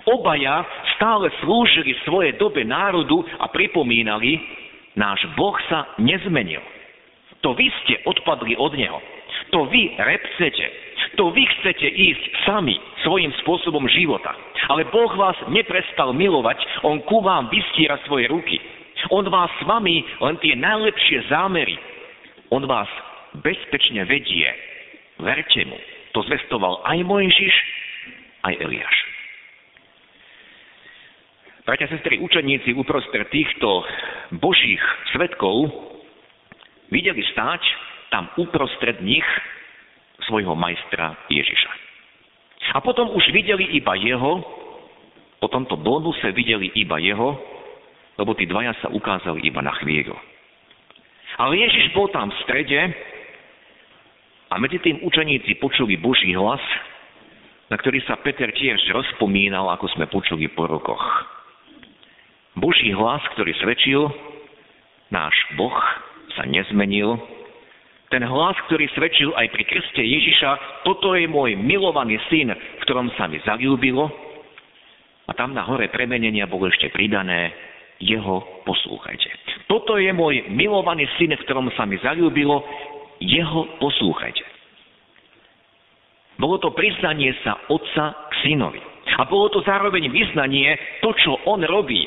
Obaja 0.04 0.68
stále 0.96 1.32
slúžili 1.40 1.96
svoje 2.04 2.36
dobe 2.36 2.68
národu 2.68 3.24
a 3.40 3.48
pripomínali, 3.48 4.40
náš 5.00 5.24
Boh 5.40 5.56
sa 5.72 5.96
nezmenil. 5.96 6.60
To 7.44 7.56
vy 7.56 7.72
ste 7.84 8.04
odpadli 8.08 8.56
od 8.56 8.76
Neho. 8.76 9.00
To 9.52 9.68
vy 9.68 9.96
repcete. 10.00 10.66
To 11.20 11.30
vy 11.30 11.46
chcete 11.46 11.86
ísť 11.86 12.24
sami 12.48 12.74
svojim 13.06 13.30
spôsobom 13.44 13.86
života. 13.92 14.34
Ale 14.72 14.88
Boh 14.90 15.12
vás 15.14 15.36
neprestal 15.52 16.16
milovať, 16.16 16.58
On 16.88 17.04
ku 17.04 17.20
vám 17.22 17.52
vystiera 17.52 18.00
svoje 18.08 18.32
ruky. 18.32 18.58
On 19.12 19.28
vás 19.28 19.52
s 19.60 19.64
vami 19.68 20.04
len 20.24 20.40
tie 20.40 20.56
najlepšie 20.56 21.28
zámery. 21.28 21.76
On 22.50 22.64
vás 22.64 22.88
bezpečne 23.44 24.08
vedie. 24.08 24.48
Verte 25.20 25.68
mu. 25.68 25.78
To 26.16 26.24
zvestoval 26.24 26.82
aj 26.88 27.04
Mojžiš, 27.04 27.56
aj 28.48 28.54
Eliáš. 28.64 29.03
Bratia, 31.64 31.88
sestry, 31.88 32.20
učeníci 32.20 32.76
uprostred 32.76 33.32
týchto 33.32 33.88
božích 34.36 34.84
svetkov 35.16 35.72
videli 36.92 37.24
stáť 37.32 37.64
tam 38.12 38.28
uprostred 38.36 39.00
nich 39.00 39.24
svojho 40.28 40.60
majstra 40.60 41.16
Ježiša. 41.32 41.72
A 42.76 42.84
potom 42.84 43.16
už 43.16 43.32
videli 43.32 43.80
iba 43.80 43.96
jeho, 43.96 44.44
po 45.40 45.48
tomto 45.48 45.80
bonuse 45.80 46.36
videli 46.36 46.68
iba 46.76 47.00
jeho, 47.00 47.40
lebo 48.20 48.36
tí 48.36 48.44
dvaja 48.44 48.76
sa 48.84 48.92
ukázali 48.92 49.48
iba 49.48 49.64
na 49.64 49.72
chvíľu. 49.80 50.20
Ale 51.40 51.64
Ježiš 51.64 51.96
bol 51.96 52.12
tam 52.12 52.28
v 52.28 52.40
strede 52.44 52.80
a 54.52 54.60
medzi 54.60 54.84
tým 54.84 55.00
učeníci 55.00 55.64
počuli 55.64 55.96
Boží 55.96 56.36
hlas, 56.36 56.62
na 57.72 57.80
ktorý 57.80 58.04
sa 58.04 58.20
Peter 58.20 58.52
tiež 58.52 58.84
rozpomínal, 58.92 59.72
ako 59.72 59.88
sme 59.96 60.12
počuli 60.12 60.52
po 60.52 60.68
rokoch. 60.68 61.33
Boží 62.54 62.94
hlas, 62.94 63.22
ktorý 63.34 63.54
svedčil, 63.58 64.02
náš 65.10 65.34
Boh 65.58 65.78
sa 66.38 66.46
nezmenil. 66.46 67.18
Ten 68.14 68.22
hlas, 68.30 68.54
ktorý 68.70 68.86
svedčil 68.94 69.34
aj 69.34 69.50
pri 69.50 69.64
krste 69.66 70.06
Ježiša, 70.06 70.86
toto 70.86 71.18
je 71.18 71.26
môj 71.26 71.58
milovaný 71.58 72.22
syn, 72.30 72.54
v 72.54 72.82
ktorom 72.86 73.10
sa 73.18 73.26
mi 73.26 73.42
zalúbilo. 73.42 74.06
A 75.26 75.32
tam 75.34 75.58
na 75.58 75.66
hore 75.66 75.90
premenenia 75.90 76.46
bolo 76.46 76.70
ešte 76.70 76.94
pridané, 76.94 77.50
jeho 77.98 78.62
poslúchajte. 78.70 79.30
Toto 79.66 79.98
je 79.98 80.14
môj 80.14 80.46
milovaný 80.54 81.10
syn, 81.18 81.34
v 81.34 81.44
ktorom 81.48 81.74
sa 81.74 81.90
mi 81.90 81.98
zalúbilo, 82.06 82.62
jeho 83.18 83.66
poslúchajte. 83.82 84.46
Bolo 86.38 86.62
to 86.62 86.70
priznanie 86.74 87.34
sa 87.42 87.58
otca 87.70 88.30
k 88.30 88.34
synovi. 88.46 88.82
A 89.18 89.26
bolo 89.30 89.50
to 89.54 89.62
zároveň 89.62 90.10
vyznanie, 90.10 90.74
to, 91.02 91.14
čo 91.18 91.38
on 91.46 91.62
robí. 91.66 92.04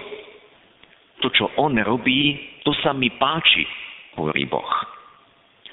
To, 1.27 1.35
čo 1.35 1.51
on 1.59 1.75
robí, 1.83 2.39
to 2.63 2.71
sa 2.87 2.95
mi 2.95 3.11
páči, 3.11 3.67
hovorí 4.15 4.47
Boh. 4.47 4.71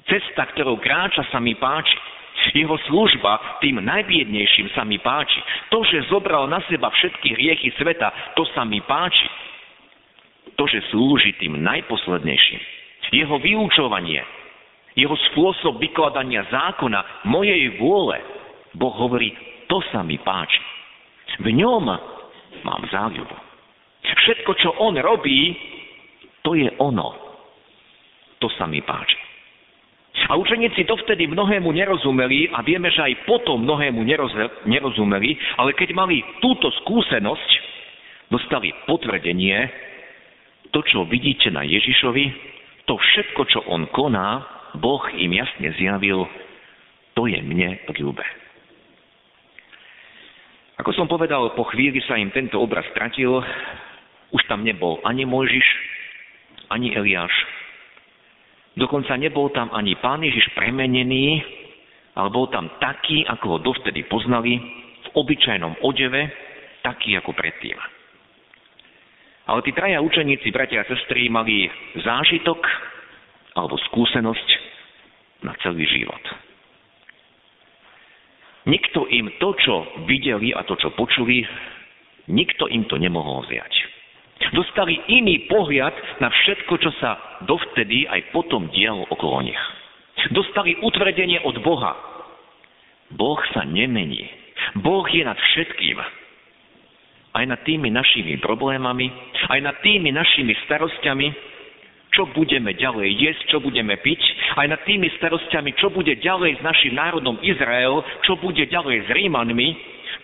Cesta, 0.10 0.50
ktorou 0.50 0.82
kráča, 0.82 1.30
sa 1.30 1.38
mi 1.38 1.54
páči. 1.54 1.94
Jeho 2.58 2.74
služba 2.90 3.62
tým 3.62 3.78
najbiednejším 3.86 4.74
sa 4.74 4.82
mi 4.82 4.98
páči. 4.98 5.38
To, 5.70 5.86
že 5.86 6.10
zobral 6.10 6.50
na 6.50 6.58
seba 6.66 6.90
všetky 6.90 7.38
hriechy 7.38 7.70
sveta, 7.78 8.34
to 8.34 8.50
sa 8.58 8.66
mi 8.66 8.82
páči. 8.82 9.30
To, 10.58 10.66
že 10.66 10.90
slúži 10.90 11.38
tým 11.38 11.62
najposlednejším. 11.62 12.62
Jeho 13.14 13.38
vyučovanie, 13.38 14.26
jeho 14.98 15.14
spôsob 15.30 15.78
vykladania 15.78 16.50
zákona, 16.50 17.30
mojej 17.30 17.78
vôle, 17.78 18.18
Boh 18.74 18.98
hovorí, 18.98 19.38
to 19.70 19.86
sa 19.94 20.02
mi 20.02 20.18
páči. 20.18 20.58
V 21.46 21.54
ňom 21.54 21.86
mám 22.66 22.82
záľubu. 22.90 23.53
Všetko, 24.24 24.52
čo 24.56 24.70
on 24.80 24.96
robí, 25.04 25.52
to 26.48 26.56
je 26.56 26.72
ono. 26.80 27.12
To 28.40 28.48
sa 28.56 28.64
mi 28.68 28.80
páči. 28.80 29.20
A 30.30 30.40
učeníci 30.40 30.88
dovtedy 30.88 31.28
mnohému 31.28 31.74
nerozumeli 31.74 32.48
a 32.56 32.64
vieme, 32.64 32.88
že 32.88 33.04
aj 33.04 33.28
potom 33.28 33.68
mnohému 33.68 34.06
nerozumeli, 34.64 35.36
ale 35.60 35.76
keď 35.76 35.92
mali 35.92 36.24
túto 36.40 36.72
skúsenosť, 36.84 37.50
dostali 38.32 38.72
potvrdenie, 38.88 39.68
to, 40.72 40.80
čo 40.88 41.04
vidíte 41.06 41.52
na 41.52 41.68
Ježišovi, 41.68 42.26
to 42.88 42.96
všetko, 42.96 43.42
čo 43.52 43.60
on 43.68 43.90
koná, 43.92 44.42
Boh 44.80 45.04
im 45.14 45.38
jasne 45.38 45.70
zjavil, 45.76 46.26
to 47.14 47.30
je 47.30 47.38
mne 47.44 47.78
ľúbe. 47.94 48.26
Ako 50.82 50.90
som 50.98 51.06
povedal, 51.06 51.54
po 51.54 51.70
chvíli 51.70 52.02
sa 52.10 52.18
im 52.18 52.34
tento 52.34 52.58
obraz 52.58 52.84
stratil. 52.90 53.38
Už 54.34 54.42
tam 54.50 54.66
nebol 54.66 54.98
ani 55.06 55.30
Mojžiš, 55.30 55.68
ani 56.74 56.90
Eliáš. 56.98 57.32
Dokonca 58.74 59.14
nebol 59.22 59.54
tam 59.54 59.70
ani 59.70 59.94
pán 60.02 60.26
Ježiš 60.26 60.50
premenený, 60.58 61.46
ale 62.18 62.30
bol 62.34 62.50
tam 62.50 62.74
taký, 62.82 63.22
ako 63.30 63.46
ho 63.46 63.58
dovtedy 63.62 64.06
poznali, 64.10 64.58
v 65.04 65.08
obyčajnom 65.14 65.86
odeve, 65.86 66.34
taký 66.82 67.14
ako 67.18 67.38
predtým. 67.38 67.78
Ale 69.46 69.60
tí 69.62 69.76
traja 69.76 70.00
učeníci, 70.02 70.50
bratia 70.50 70.82
a 70.82 70.90
sestry, 70.90 71.30
mali 71.30 71.70
zážitok 72.02 72.64
alebo 73.54 73.78
skúsenosť 73.92 74.48
na 75.46 75.54
celý 75.62 75.86
život. 75.86 76.24
Nikto 78.64 79.12
im 79.12 79.28
to, 79.44 79.52
čo 79.60 80.08
videli 80.08 80.56
a 80.56 80.64
to, 80.64 80.80
čo 80.80 80.96
počuli, 80.96 81.44
nikto 82.32 82.72
im 82.72 82.88
to 82.88 82.96
nemohol 82.96 83.44
vziať. 83.44 83.93
Dostali 84.52 85.00
iný 85.08 85.48
pohľad 85.48 85.96
na 86.20 86.28
všetko, 86.28 86.74
čo 86.84 86.92
sa 87.00 87.40
dovtedy 87.48 88.04
aj 88.12 88.36
potom 88.36 88.68
dialo 88.68 89.08
okolo 89.08 89.48
nich. 89.48 89.64
Dostali 90.36 90.76
utvrdenie 90.84 91.40
od 91.48 91.64
Boha. 91.64 91.96
Boh 93.16 93.40
sa 93.56 93.64
nemení. 93.64 94.28
Boh 94.84 95.06
je 95.08 95.24
nad 95.24 95.38
všetkým. 95.40 95.98
Aj 97.34 97.46
nad 97.50 97.58
tými 97.66 97.90
našimi 97.90 98.38
problémami, 98.38 99.10
aj 99.50 99.60
nad 99.64 99.76
tými 99.82 100.14
našimi 100.14 100.54
starostiami, 100.70 101.54
čo 102.14 102.30
budeme 102.30 102.78
ďalej 102.78 103.10
jesť, 103.10 103.42
čo 103.50 103.58
budeme 103.58 103.98
piť, 103.98 104.22
aj 104.62 104.68
nad 104.70 104.82
tými 104.86 105.10
starostiami, 105.18 105.74
čo 105.82 105.90
bude 105.90 106.14
ďalej 106.22 106.62
s 106.62 106.62
našim 106.62 106.94
národom 106.94 107.42
Izrael, 107.42 108.06
čo 108.22 108.38
bude 108.38 108.70
ďalej 108.70 109.10
s 109.10 109.10
Rímanmi, 109.10 109.70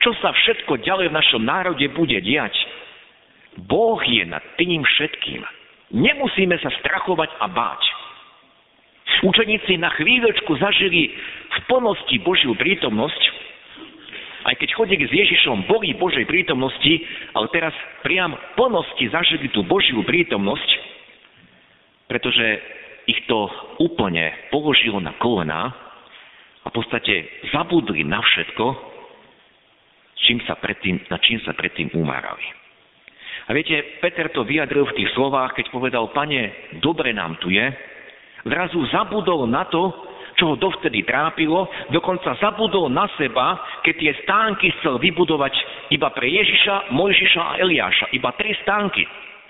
čo 0.05 0.13
sa 0.21 0.29
všetko 0.31 0.85
ďalej 0.85 1.09
v 1.09 1.17
našom 1.17 1.41
národe 1.41 1.85
bude 1.97 2.21
diať. 2.21 2.53
Boh 3.57 3.99
je 4.05 4.23
nad 4.25 4.43
tým 4.55 4.85
všetkým. 4.85 5.41
Nemusíme 5.89 6.53
sa 6.61 6.69
strachovať 6.83 7.29
a 7.41 7.47
báť. 7.49 7.81
Učeníci 9.19 9.75
na 9.81 9.91
chvíľočku 9.99 10.55
zažili 10.61 11.11
v 11.49 11.57
plnosti 11.67 12.15
Božiu 12.23 12.55
prítomnosť, 12.55 13.21
aj 14.47 14.55
keď 14.55 14.69
chodili 14.71 15.03
s 15.03 15.11
Ježišom, 15.11 15.67
boli 15.67 15.91
Božej 15.91 16.23
prítomnosti, 16.23 17.03
ale 17.35 17.51
teraz 17.51 17.75
priam 17.99 18.31
plnosti 18.55 19.11
zažili 19.11 19.51
tú 19.51 19.67
Božiu 19.67 19.99
prítomnosť, 20.07 20.69
pretože 22.07 22.63
ich 23.11 23.19
to 23.27 23.51
úplne 23.83 24.31
položilo 24.53 25.03
na 25.03 25.11
kolena 25.19 25.73
a 26.63 26.67
v 26.71 26.73
podstate 26.79 27.27
zabudli 27.51 28.07
na 28.07 28.23
všetko, 28.23 28.65
čím 30.23 30.39
sa 30.47 30.55
predtým, 30.55 31.01
na 31.11 31.17
čím 31.19 31.43
sa 31.43 31.51
predtým 31.51 31.91
umárali. 31.91 32.45
A 33.49 33.57
viete, 33.57 33.97
Peter 33.97 34.29
to 34.29 34.45
vyjadril 34.45 34.85
v 34.85 34.97
tých 35.01 35.09
slovách, 35.17 35.57
keď 35.57 35.73
povedal, 35.73 36.13
pane, 36.13 36.69
dobre 36.77 37.09
nám 37.17 37.41
tu 37.41 37.49
je, 37.49 37.65
zrazu 38.45 38.77
zabudol 38.93 39.49
na 39.49 39.65
to, 39.65 39.89
čo 40.37 40.53
ho 40.53 40.55
dovtedy 40.55 41.03
trápilo, 41.03 41.67
dokonca 41.89 42.37
zabudol 42.37 42.87
na 42.93 43.09
seba, 43.17 43.59
keď 43.81 43.93
tie 43.97 44.13
stánky 44.23 44.71
chcel 44.79 45.01
vybudovať 45.01 45.51
iba 45.91 46.13
pre 46.13 46.29
Ježiša, 46.29 46.95
Mojžiša 46.95 47.41
a 47.43 47.57
Eliáša. 47.59 48.05
Iba 48.15 48.31
tri 48.37 48.55
stánky. 48.63 49.03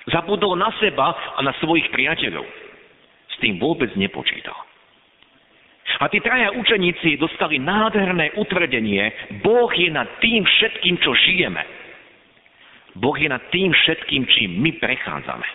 Zabudol 0.09 0.57
na 0.57 0.73
seba 0.81 1.13
a 1.37 1.39
na 1.45 1.53
svojich 1.61 1.91
priateľov. 1.93 2.47
S 3.29 3.35
tým 3.37 3.61
vôbec 3.61 3.93
nepočítal. 3.99 4.57
A 5.99 6.07
tí 6.07 6.23
traja 6.23 6.55
učeníci 6.55 7.19
dostali 7.19 7.59
nádherné 7.59 8.33
utvrdenie, 8.39 9.35
Boh 9.43 9.69
je 9.75 9.91
nad 9.91 10.07
tým 10.23 10.41
všetkým, 10.47 10.95
čo 11.03 11.11
žijeme. 11.13 11.78
Boh 12.99 13.15
je 13.15 13.31
nad 13.31 13.41
tým 13.49 13.71
všetkým, 13.71 14.27
čím 14.27 14.59
my 14.59 14.71
prechádzame. 14.75 15.47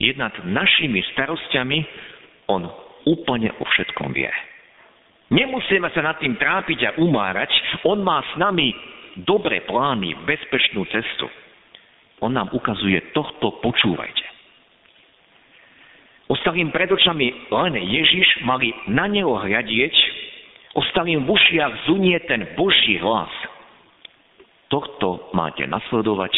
Je 0.00 0.12
nad 0.16 0.32
našimi 0.48 1.04
starostiami, 1.12 1.84
On 2.48 2.64
úplne 3.04 3.52
o 3.60 3.64
všetkom 3.64 4.12
vie. 4.16 4.32
Nemusíme 5.32 5.88
sa 5.92 6.00
nad 6.04 6.16
tým 6.20 6.36
trápiť 6.36 6.78
a 6.88 6.90
umárať, 7.00 7.52
On 7.84 8.00
má 8.00 8.20
s 8.24 8.32
nami 8.40 8.72
dobré 9.22 9.62
plány, 9.64 10.16
bezpečnú 10.24 10.88
cestu. 10.88 11.28
On 12.24 12.32
nám 12.32 12.48
ukazuje, 12.56 13.12
tohto 13.12 13.60
počúvajte. 13.60 14.24
Ostalým 16.32 16.72
pred 16.72 16.88
očami 16.88 17.52
len 17.52 17.74
Ježiš, 17.76 18.40
mali 18.48 18.72
na 18.88 19.04
neho 19.04 19.36
hľadieť, 19.36 19.94
ostalým 20.72 21.28
v 21.28 21.36
ušiach 21.36 21.72
zunie 21.84 22.16
ten 22.24 22.48
Boží 22.56 22.96
hlas. 22.96 23.28
Tohto 24.74 25.30
máte 25.30 25.62
nasledovať 25.70 26.34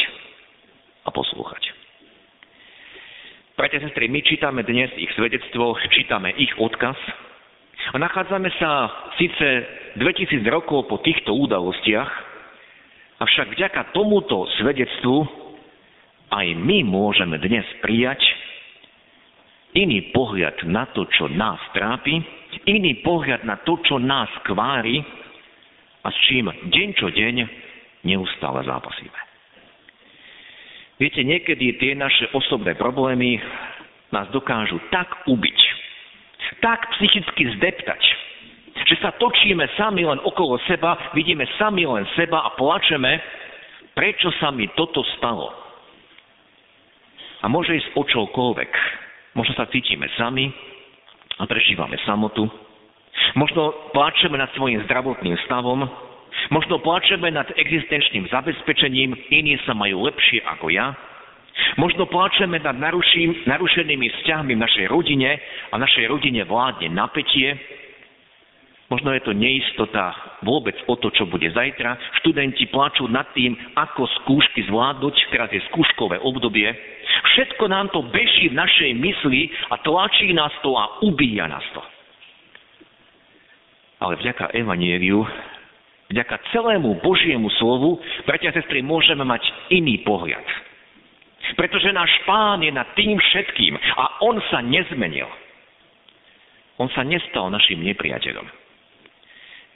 a 1.05 1.09
poslúchať. 1.09 1.73
Bratia 3.57 3.81
sestry, 3.81 4.12
my 4.12 4.21
čítame 4.21 4.61
dnes 4.61 4.93
ich 5.00 5.09
svedectvo, 5.16 5.73
čítame 5.88 6.37
ich 6.37 6.52
odkaz 6.61 7.00
a 7.88 7.97
nachádzame 7.97 8.52
sa 8.61 8.93
síce 9.16 9.64
2000 9.97 10.45
rokov 10.52 10.85
po 10.85 11.00
týchto 11.00 11.33
udalostiach, 11.33 12.12
avšak 13.25 13.57
vďaka 13.57 13.97
tomuto 13.97 14.45
svedectvu 14.61 15.16
aj 16.28 16.47
my 16.61 16.85
môžeme 16.85 17.40
dnes 17.40 17.64
prijať 17.81 18.21
iný 19.73 20.12
pohľad 20.12 20.61
na 20.69 20.93
to, 20.93 21.09
čo 21.09 21.25
nás 21.33 21.57
trápi, 21.73 22.21
iný 22.69 23.00
pohľad 23.00 23.49
na 23.49 23.64
to, 23.64 23.81
čo 23.81 23.97
nás 23.97 24.28
kvári 24.45 25.00
a 26.05 26.12
s 26.12 26.16
čím 26.28 26.52
deň 26.52 26.88
čo 27.00 27.09
deň 27.09 27.64
neustále 28.06 28.62
zápasíme. 28.62 29.18
Viete, 30.96 31.20
niekedy 31.20 31.76
tie 31.76 31.92
naše 31.92 32.30
osobné 32.32 32.72
problémy 32.78 33.36
nás 34.14 34.30
dokážu 34.32 34.80
tak 34.88 35.28
ubiť, 35.28 35.58
tak 36.64 36.88
psychicky 36.96 37.52
zdeptať, 37.58 38.02
že 38.86 38.96
sa 39.02 39.12
točíme 39.18 39.66
sami 39.76 40.06
len 40.08 40.16
okolo 40.22 40.56
seba, 40.64 40.96
vidíme 41.12 41.44
sami 41.60 41.84
len 41.84 42.06
seba 42.16 42.48
a 42.48 42.54
plačeme, 42.56 43.18
prečo 43.92 44.32
sa 44.40 44.48
mi 44.54 44.70
toto 44.72 45.04
stalo. 45.18 45.52
A 47.44 47.50
môže 47.52 47.76
ísť 47.76 47.92
o 47.92 48.02
čokoľvek. 48.06 48.72
Možno 49.36 49.52
sa 49.52 49.68
cítime 49.68 50.08
sami 50.16 50.48
a 51.36 51.44
prežívame 51.44 52.00
samotu. 52.08 52.48
Možno 53.36 53.92
plačeme 53.92 54.40
nad 54.40 54.48
svojim 54.56 54.80
zdravotným 54.88 55.36
stavom, 55.44 55.84
možno 56.50 56.78
plačeme 56.78 57.30
nad 57.30 57.47
existenčným 57.56 58.30
zabezpečením, 58.30 59.16
iní 59.30 59.59
sa 59.66 59.75
majú 59.75 60.06
lepšie 60.06 60.42
ako 60.45 60.71
ja, 60.71 60.95
Možno 61.80 62.04
pláčeme 62.04 62.61
nad 62.61 62.76
narušenými 63.49 64.06
vzťahmi 64.21 64.52
v 64.52 64.61
našej 64.61 64.87
rodine 64.92 65.40
a 65.73 65.80
našej 65.80 66.04
rodine 66.12 66.45
vládne 66.45 66.92
napätie. 66.92 67.56
Možno 68.87 69.11
je 69.11 69.25
to 69.25 69.33
neistota 69.35 70.14
vôbec 70.47 70.76
o 70.87 70.95
to, 70.95 71.11
čo 71.11 71.26
bude 71.26 71.49
zajtra. 71.50 71.99
Študenti 72.23 72.71
plačú 72.71 73.11
nad 73.11 73.26
tým, 73.35 73.56
ako 73.75 74.06
skúšky 74.23 74.62
zvládnuť, 74.71 75.14
teraz 75.35 75.50
je 75.50 75.59
skúškové 75.73 76.23
obdobie. 76.23 76.71
Všetko 77.35 77.66
nám 77.66 77.90
to 77.90 78.04
beží 78.14 78.52
v 78.52 78.59
našej 78.61 78.92
mysli 78.95 79.50
a 79.73 79.80
tlačí 79.83 80.30
nás 80.37 80.54
to 80.62 80.71
a 80.76 81.02
ubíja 81.02 81.50
nás 81.50 81.64
to. 81.75 81.83
Ale 83.97 84.21
vďaka 84.23 84.52
Evanieliu, 84.54 85.25
vďaka 86.10 86.38
celému 86.54 87.02
Božiemu 87.02 87.50
slovu, 87.58 87.98
bratia 88.25 88.50
a 88.50 88.56
sestry, 88.56 88.82
môžeme 88.82 89.26
mať 89.26 89.42
iný 89.70 90.02
pohľad 90.06 90.66
pretože 91.54 91.94
náš 91.94 92.10
pán 92.26 92.58
je 92.58 92.75
nad 92.75 92.90
tým 92.98 93.14
všetkým 93.14 93.78
a 93.78 94.26
on 94.26 94.42
sa 94.50 94.58
nezmenil. 94.58 95.30
On 96.82 96.90
sa 96.90 97.06
nestal 97.06 97.46
našim 97.54 97.78
nepriateľom. 97.86 98.42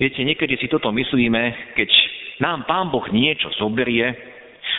Viete, 0.02 0.24
niekedy 0.26 0.58
si 0.58 0.66
toto 0.66 0.90
myslíme, 0.90 1.76
keď 1.76 1.88
nám 2.40 2.64
Pán 2.66 2.88
Boh 2.88 3.04
niečo 3.12 3.52
zoberie, 3.60 4.10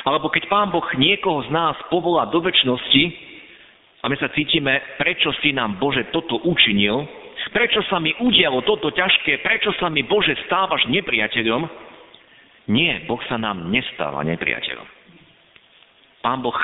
alebo 0.04 0.34
keď 0.34 0.50
Pán 0.50 0.74
Boh 0.74 0.86
niekoho 0.98 1.46
z 1.46 1.50
nás 1.54 1.78
povolá 1.94 2.28
do 2.28 2.42
väčšnosti 2.42 3.04
a 4.02 4.10
my 4.10 4.18
sa 4.18 4.34
cítime, 4.34 4.82
prečo 4.98 5.30
si 5.46 5.54
nám 5.54 5.78
Bože 5.78 6.10
toto 6.10 6.42
učinil, 6.42 7.06
prečo 7.52 7.84
sa 7.88 8.00
mi 8.00 8.16
udialo 8.18 8.64
toto 8.64 8.90
ťažké, 8.92 9.44
prečo 9.44 9.72
sa 9.78 9.92
mi 9.92 10.04
Bože 10.04 10.36
stávaš 10.48 10.88
nepriateľom. 10.88 11.64
Nie, 12.72 13.04
Boh 13.06 13.20
sa 13.28 13.36
nám 13.36 13.68
nestáva 13.70 14.24
nepriateľom. 14.24 14.88
Pán 16.24 16.40
Boh 16.40 16.58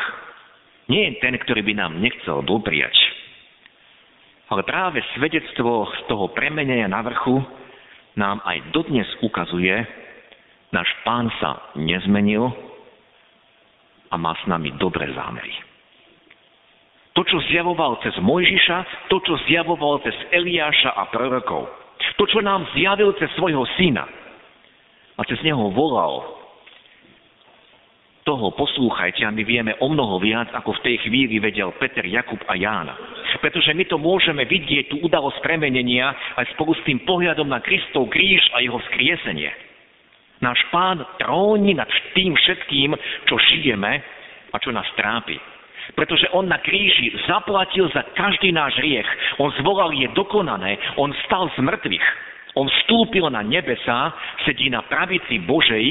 nie 0.88 1.12
je 1.12 1.20
ten, 1.20 1.36
ktorý 1.36 1.62
by 1.67 1.74
nám 1.75 2.00
nechcel 2.00 2.39
dopriať. 2.48 2.96
Ale 4.48 4.63
práve 4.63 5.03
svedectvo 5.20 5.91
z 5.91 6.00
toho 6.08 6.32
premenenia 6.32 6.88
na 6.88 7.03
vrchu 7.03 7.44
nám 8.15 8.39
aj 8.48 8.72
dodnes 8.72 9.08
ukazuje, 9.20 9.75
náš 10.72 10.88
pán 11.03 11.27
sa 11.44 11.75
nezmenil 11.75 12.48
a 14.08 14.15
má 14.15 14.32
s 14.39 14.44
nami 14.48 14.72
dobré 14.79 15.12
zámery. 15.12 15.67
To, 17.18 17.26
čo 17.26 17.42
zjavoval 17.50 17.98
cez 18.06 18.14
Mojžiša, 18.22 19.10
to, 19.10 19.18
čo 19.26 19.42
zjavoval 19.50 20.06
cez 20.06 20.14
Eliáša 20.30 20.94
a 20.94 21.10
prorokov, 21.10 21.66
to, 22.14 22.30
čo 22.30 22.46
nám 22.46 22.70
zjavil 22.78 23.18
cez 23.18 23.34
svojho 23.34 23.66
syna 23.74 24.06
a 25.18 25.22
cez 25.26 25.42
neho 25.42 25.74
volal 25.74 26.38
toho 28.28 28.52
poslúchajte 28.52 29.24
a 29.24 29.32
my 29.32 29.40
vieme 29.48 29.72
o 29.80 29.88
mnoho 29.88 30.20
viac, 30.20 30.52
ako 30.52 30.76
v 30.76 30.84
tej 30.84 30.96
chvíli 31.08 31.40
vedel 31.40 31.72
Peter, 31.80 32.03
Jakub 32.03 32.44
a 32.44 32.60
Ján. 32.60 32.92
Pretože 33.40 33.72
my 33.72 33.88
to 33.88 33.96
môžeme 33.96 34.44
vidieť, 34.44 34.92
tú 34.92 35.00
udalosť 35.00 35.40
premenenia, 35.40 36.12
aj 36.36 36.51
spolu 36.60 36.75
s 36.75 36.84
tým 36.84 37.08
pohľadom 37.08 37.48
na 37.48 37.64
Kristov 37.64 38.12
kríž 38.12 38.44
a 38.51 38.60
jeho 38.60 38.75
skriesenie. 38.92 39.48
Náš 40.44 40.60
pán 40.75 41.00
tróni 41.24 41.72
nad 41.72 41.88
tým 42.12 42.36
všetkým, 42.36 42.92
čo 43.32 43.40
žijeme 43.40 44.03
a 44.51 44.56
čo 44.60 44.75
nás 44.75 44.86
trápi. 45.00 45.56
Pretože 45.96 46.28
on 46.36 46.52
na 46.52 46.60
kríži 46.60 47.16
zaplatil 47.30 47.88
za 47.96 48.04
každý 48.18 48.52
náš 48.52 48.76
riech. 48.84 49.08
On 49.40 49.54
zvolal 49.62 49.96
je 49.96 50.10
dokonané. 50.12 50.76
On 51.00 51.14
stal 51.26 51.48
z 51.56 51.64
mŕtvych. 51.64 52.08
On 52.58 52.66
vstúpil 52.66 53.24
na 53.30 53.46
nebesa, 53.46 54.12
sedí 54.44 54.68
na 54.74 54.82
pravici 54.82 55.38
Božej 55.46 55.86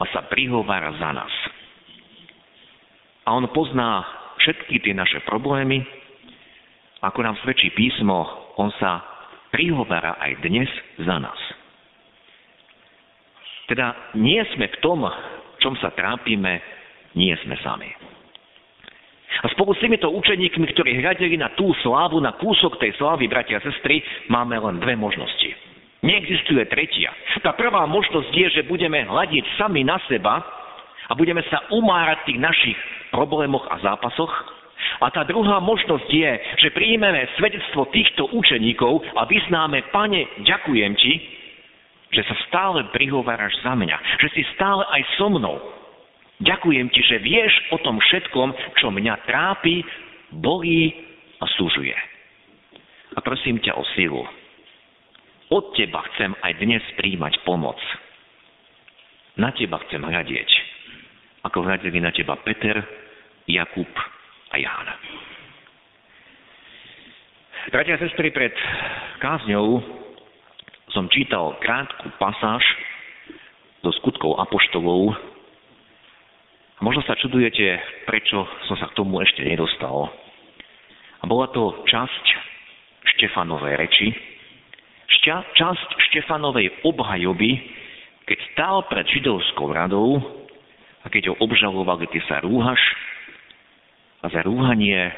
a 0.00 0.04
sa 0.08 0.24
prihovára 0.26 0.96
za 0.96 1.10
nás. 1.12 1.34
A 3.28 3.36
on 3.36 3.44
pozná 3.52 4.06
všetky 4.40 4.80
tie 4.80 4.94
naše 4.96 5.20
problémy, 5.28 5.84
ako 7.02 7.20
nám 7.20 7.36
svedčí 7.44 7.74
písmo, 7.76 8.24
on 8.56 8.72
sa 8.80 9.04
prihovára 9.52 10.16
aj 10.22 10.32
dnes 10.40 10.70
za 11.02 11.16
nás. 11.20 11.40
Teda 13.66 14.14
nie 14.14 14.38
sme 14.54 14.70
v 14.70 14.80
tom, 14.80 15.02
čom 15.58 15.74
sa 15.82 15.90
trápime, 15.92 16.62
nie 17.18 17.34
sme 17.42 17.58
sami. 17.60 17.90
A 19.44 19.46
spolu 19.52 19.76
s 19.76 19.82
týmito 19.82 20.08
učeníkmi, 20.08 20.64
ktorí 20.72 21.02
hľadeli 21.02 21.36
na 21.36 21.52
tú 21.52 21.74
slávu, 21.84 22.22
na 22.22 22.32
kúsok 22.40 22.80
tej 22.80 22.96
slávy, 22.96 23.28
bratia 23.28 23.60
a 23.60 23.64
sestry, 23.66 24.00
máme 24.32 24.56
len 24.56 24.80
dve 24.80 24.96
možnosti. 24.96 25.50
Neexistuje 26.00 26.64
tretia. 26.70 27.10
Tá 27.42 27.52
prvá 27.52 27.84
možnosť 27.84 28.30
je, 28.30 28.46
že 28.60 28.68
budeme 28.68 29.04
hľadiť 29.04 29.44
sami 29.58 29.82
na 29.82 29.98
seba 30.06 30.40
a 31.08 31.12
budeme 31.18 31.42
sa 31.50 31.66
umárať 31.72 32.22
v 32.22 32.26
tých 32.32 32.40
našich 32.40 32.78
problémoch 33.10 33.66
a 33.68 33.80
zápasoch. 33.82 34.32
A 35.00 35.08
tá 35.10 35.24
druhá 35.24 35.58
možnosť 35.58 36.08
je, 36.08 36.32
že 36.62 36.74
príjmeme 36.76 37.26
svedectvo 37.40 37.88
týchto 37.90 38.28
učeníkov 38.32 39.02
a 39.16 39.24
vyznáme, 39.24 39.88
pane, 39.90 40.28
ďakujem 40.44 40.92
ti, 40.94 41.12
že 42.12 42.22
sa 42.22 42.36
stále 42.48 42.86
prihováraš 42.94 43.56
za 43.66 43.74
mňa, 43.74 43.96
že 44.22 44.28
si 44.36 44.42
stále 44.54 44.84
aj 44.94 45.02
so 45.18 45.28
mnou. 45.32 45.58
Ďakujem 46.36 46.92
ti, 46.92 47.00
že 47.00 47.16
vieš 47.24 47.52
o 47.72 47.80
tom 47.80 47.96
všetkom, 47.96 48.52
čo 48.76 48.92
mňa 48.92 49.24
trápi, 49.24 49.80
bolí 50.36 50.92
a 51.40 51.48
súžuje. 51.56 51.96
A 53.16 53.18
prosím 53.24 53.56
ťa 53.64 53.72
o 53.72 53.84
silu, 53.96 54.20
od 55.48 55.64
teba 55.78 56.02
chcem 56.12 56.34
aj 56.42 56.52
dnes 56.58 56.82
príjmať 56.98 57.40
pomoc. 57.46 57.78
Na 59.40 59.54
teba 59.54 59.80
chcem 59.86 60.02
hľadieť, 60.02 60.50
ako 61.46 61.64
hľadeli 61.64 62.02
na 62.02 62.12
teba 62.12 62.36
Peter, 62.44 62.84
Jakub 63.46 63.88
a 64.50 64.56
Ján. 64.58 64.88
Bratia 67.70 67.98
a 67.98 68.02
sestry, 68.02 68.30
pred 68.30 68.54
kázňou 69.18 69.82
som 70.94 71.10
čítal 71.10 71.58
krátku 71.62 72.08
pasáž 72.18 72.62
do 73.82 73.90
skutkov 74.02 74.38
apoštolov. 74.38 75.14
A 76.76 76.80
možno 76.84 77.00
sa 77.08 77.16
čudujete, 77.16 77.80
prečo 78.04 78.44
som 78.68 78.76
sa 78.76 78.92
k 78.92 78.96
tomu 79.00 79.24
ešte 79.24 79.40
nedostal. 79.40 80.12
A 81.20 81.24
bola 81.24 81.48
to 81.48 81.72
časť 81.88 82.24
Štefanovej 83.16 83.74
reči, 83.80 84.12
šťa, 85.08 85.56
časť 85.56 85.88
Štefanovej 86.12 86.84
obhajoby, 86.84 87.52
keď 88.28 88.38
stál 88.52 88.84
pred 88.92 89.08
židovskou 89.08 89.72
radou 89.72 90.20
a 91.00 91.06
keď 91.08 91.32
ho 91.32 91.34
obžalovali, 91.40 92.10
ty 92.12 92.20
sa 92.28 92.44
rúhaš 92.44 92.82
a 94.20 94.28
za 94.28 94.44
rúhanie 94.44 95.14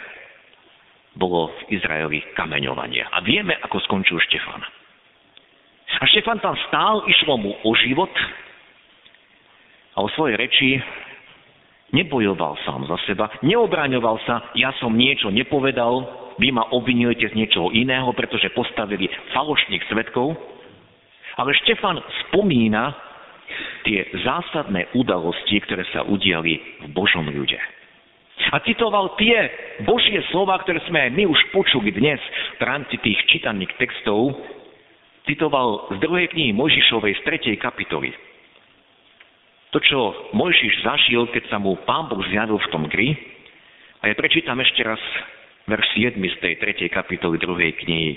bolo 1.19 1.51
v 1.51 1.81
Izraeli 1.81 2.23
kameňovanie. 2.39 3.03
A 3.03 3.19
vieme, 3.27 3.59
ako 3.67 3.83
skončil 3.83 4.23
Štefan. 4.31 4.63
A 5.99 6.05
Štefan 6.07 6.39
tam 6.39 6.55
stál, 6.71 7.03
išlo 7.11 7.35
mu 7.41 7.57
o 7.67 7.71
život 7.75 8.13
a 9.97 10.05
o 10.05 10.09
svojej 10.15 10.39
reči 10.39 10.79
nebojoval 11.93 12.57
sám 12.65 12.85
za 12.89 12.97
seba, 13.09 13.33
neobraňoval 13.41 14.17
sa, 14.29 14.53
ja 14.53 14.75
som 14.77 14.93
niečo 14.93 15.33
nepovedal, 15.33 16.05
vy 16.39 16.55
ma 16.55 16.71
obvinujete 16.71 17.35
z 17.35 17.39
niečoho 17.39 17.75
iného, 17.75 18.09
pretože 18.15 18.53
postavili 18.55 19.11
falošných 19.35 19.85
svetkov. 19.91 20.39
Ale 21.39 21.55
Štefan 21.65 21.99
spomína 22.29 22.95
tie 23.87 24.07
zásadné 24.23 24.93
udalosti, 24.95 25.59
ktoré 25.65 25.87
sa 25.91 26.05
udiali 26.07 26.61
v 26.83 26.87
Božom 26.95 27.27
ľude. 27.27 27.59
A 28.55 28.63
citoval 28.63 29.19
tie 29.19 29.51
Božie 29.83 30.23
slova, 30.31 30.63
ktoré 30.63 30.79
sme 30.87 31.11
my 31.11 31.27
už 31.27 31.41
počuli 31.51 31.91
dnes 31.91 32.23
v 32.59 32.63
rámci 32.63 32.95
tých 33.03 33.19
čítaných 33.27 33.75
textov, 33.83 34.31
citoval 35.27 35.91
z 35.93 35.97
druhej 35.99 36.31
knihy 36.31 36.55
Mojžišovej 36.55 37.19
z 37.19 37.23
tretej 37.27 37.57
kapitoly. 37.59 38.15
To, 39.69 39.79
čo 39.85 39.99
Mojžiš 40.33 40.81
zažil, 40.81 41.29
keď 41.29 41.53
sa 41.53 41.61
mu 41.61 41.77
Pán 41.85 42.09
Boh 42.09 42.25
zjavil 42.33 42.57
v 42.57 42.71
tom 42.73 42.89
gry, 42.89 43.13
a 44.01 44.09
ja 44.09 44.15
prečítam 44.15 44.57
ešte 44.63 44.81
raz 44.87 45.03
verš 45.69 45.87
7 46.15 46.17
z 46.17 46.37
tej 46.41 46.55
3. 46.87 46.89
kapitoly 46.89 47.37
2. 47.37 47.83
knihy 47.85 48.17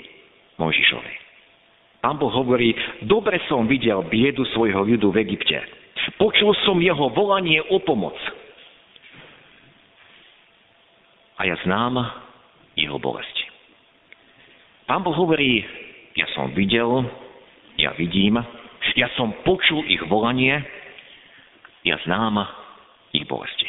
Mojžišovej. 0.56 1.16
Pán 2.00 2.16
Boh 2.18 2.32
hovorí, 2.32 2.74
dobre 3.04 3.38
som 3.46 3.68
videl 3.68 4.00
biedu 4.08 4.42
svojho 4.54 4.82
ľudu 4.82 5.12
v 5.12 5.22
Egypte. 5.28 5.58
Počul 6.18 6.56
som 6.66 6.80
jeho 6.82 7.12
volanie 7.14 7.62
o 7.70 7.78
pomoc. 7.78 8.16
A 11.38 11.46
ja 11.46 11.58
znám 11.62 11.98
jeho 12.74 12.98
bolesti. 12.98 13.44
Pán 14.86 15.04
Boh 15.06 15.14
hovorí, 15.14 15.62
ja 16.18 16.26
som 16.34 16.50
videl, 16.56 17.06
ja 17.78 17.94
vidím, 17.94 18.38
ja 18.98 19.08
som 19.14 19.30
počul 19.46 19.86
ich 19.86 20.02
volanie, 20.10 20.58
ja 21.82 21.98
znám 22.06 22.42
ich 23.14 23.26
bolesti. 23.26 23.68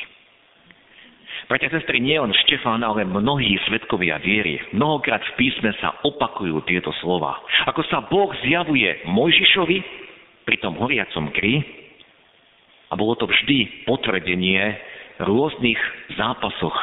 Bratia 1.51 1.67
a 1.67 1.75
sestry, 1.75 1.99
nie 1.99 2.15
len 2.15 2.31
Štefán, 2.47 2.79
ale 2.81 3.03
mnohí 3.03 3.59
svetkovia 3.67 4.15
viery. 4.23 4.63
Mnohokrát 4.71 5.19
v 5.33 5.43
písme 5.43 5.75
sa 5.83 5.99
opakujú 6.07 6.63
tieto 6.63 6.95
slova. 7.03 7.35
Ako 7.67 7.83
sa 7.91 7.99
Boh 8.07 8.31
zjavuje 8.47 9.03
Mojžišovi 9.11 9.77
pri 10.47 10.55
tom 10.63 10.79
horiacom 10.79 11.35
kry, 11.35 11.83
a 12.89 12.93
bolo 12.93 13.17
to 13.17 13.25
vždy 13.25 13.89
potvrdenie 13.89 14.61
rôznych 15.17 15.81
zápasoch 16.13 16.77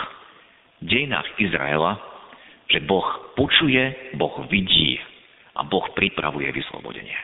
v 0.83 0.91
dejinách 0.91 1.31
Izraela, 1.39 2.03
že 2.67 2.83
Boh 2.83 3.07
počuje, 3.39 3.95
Boh 4.19 4.35
vidí 4.51 4.99
a 5.55 5.63
Boh 5.63 5.87
pripravuje 5.95 6.51
vyslobodenie. 6.51 7.15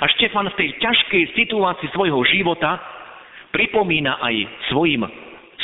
A 0.00 0.08
Štefan 0.16 0.48
v 0.48 0.58
tej 0.58 0.70
ťažkej 0.80 1.22
situácii 1.36 1.92
svojho 1.92 2.24
života 2.24 2.80
pripomína 3.52 4.18
aj 4.18 4.34
svojim 4.72 5.04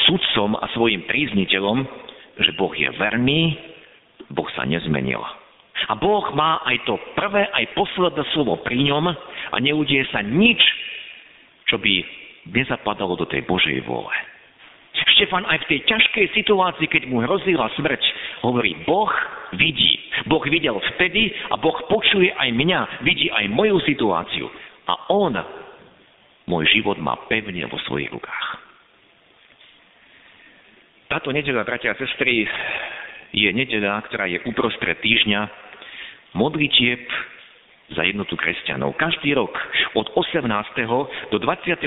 sudcom 0.06 0.54
a 0.60 0.68
svojim 0.76 1.04
prízniteľom, 1.08 1.84
že 2.38 2.54
Boh 2.54 2.72
je 2.72 2.88
verný, 2.94 3.58
Boh 4.30 4.46
sa 4.54 4.68
nezmenil. 4.68 5.20
A 5.88 5.94
Boh 5.94 6.26
má 6.34 6.60
aj 6.66 6.84
to 6.84 6.98
prvé, 7.14 7.48
aj 7.54 7.74
posledné 7.74 8.22
slovo 8.34 8.60
pri 8.62 8.82
ňom 8.82 9.04
a 9.52 9.56
neudie 9.62 10.04
sa 10.10 10.20
nič, 10.20 10.58
čo 11.70 11.78
by 11.78 12.02
nezapadalo 12.50 13.14
do 13.14 13.26
tej 13.28 13.46
Božej 13.46 13.82
vôle. 13.86 14.14
Štefan 15.18 15.46
aj 15.46 15.66
v 15.66 15.68
tej 15.74 15.80
ťažkej 15.86 16.26
situácii, 16.34 16.86
keď 16.86 17.02
mu 17.10 17.22
hrozila 17.22 17.70
smrť, 17.74 18.02
hovorí, 18.42 18.74
Boh 18.86 19.10
vidí. 19.54 19.98
Boh 20.26 20.42
videl 20.46 20.78
vtedy 20.94 21.30
a 21.50 21.58
Boh 21.58 21.74
počuje 21.90 22.30
aj 22.34 22.50
mňa, 22.54 22.80
vidí 23.02 23.30
aj 23.30 23.46
moju 23.50 23.78
situáciu. 23.86 24.46
A 24.86 25.10
On 25.10 25.34
môj 26.48 26.64
život 26.72 26.96
má 26.96 27.14
pevne 27.28 27.68
vo 27.68 27.76
svojich 27.84 28.08
rukách. 28.08 28.46
Táto 31.08 31.32
nedela, 31.32 31.64
bratia 31.64 31.92
a 31.92 32.00
sestry, 32.00 32.44
je 33.32 33.48
nedela, 33.52 34.00
ktorá 34.08 34.24
je 34.28 34.40
uprostred 34.48 34.96
týždňa 35.00 35.40
modlitieb 36.36 37.04
za 37.92 38.04
jednotu 38.04 38.36
kresťanov. 38.36 38.96
Každý 39.00 39.32
rok 39.32 39.52
od 39.96 40.12
18. 40.12 40.44
do 41.32 41.36
25. 41.40 41.80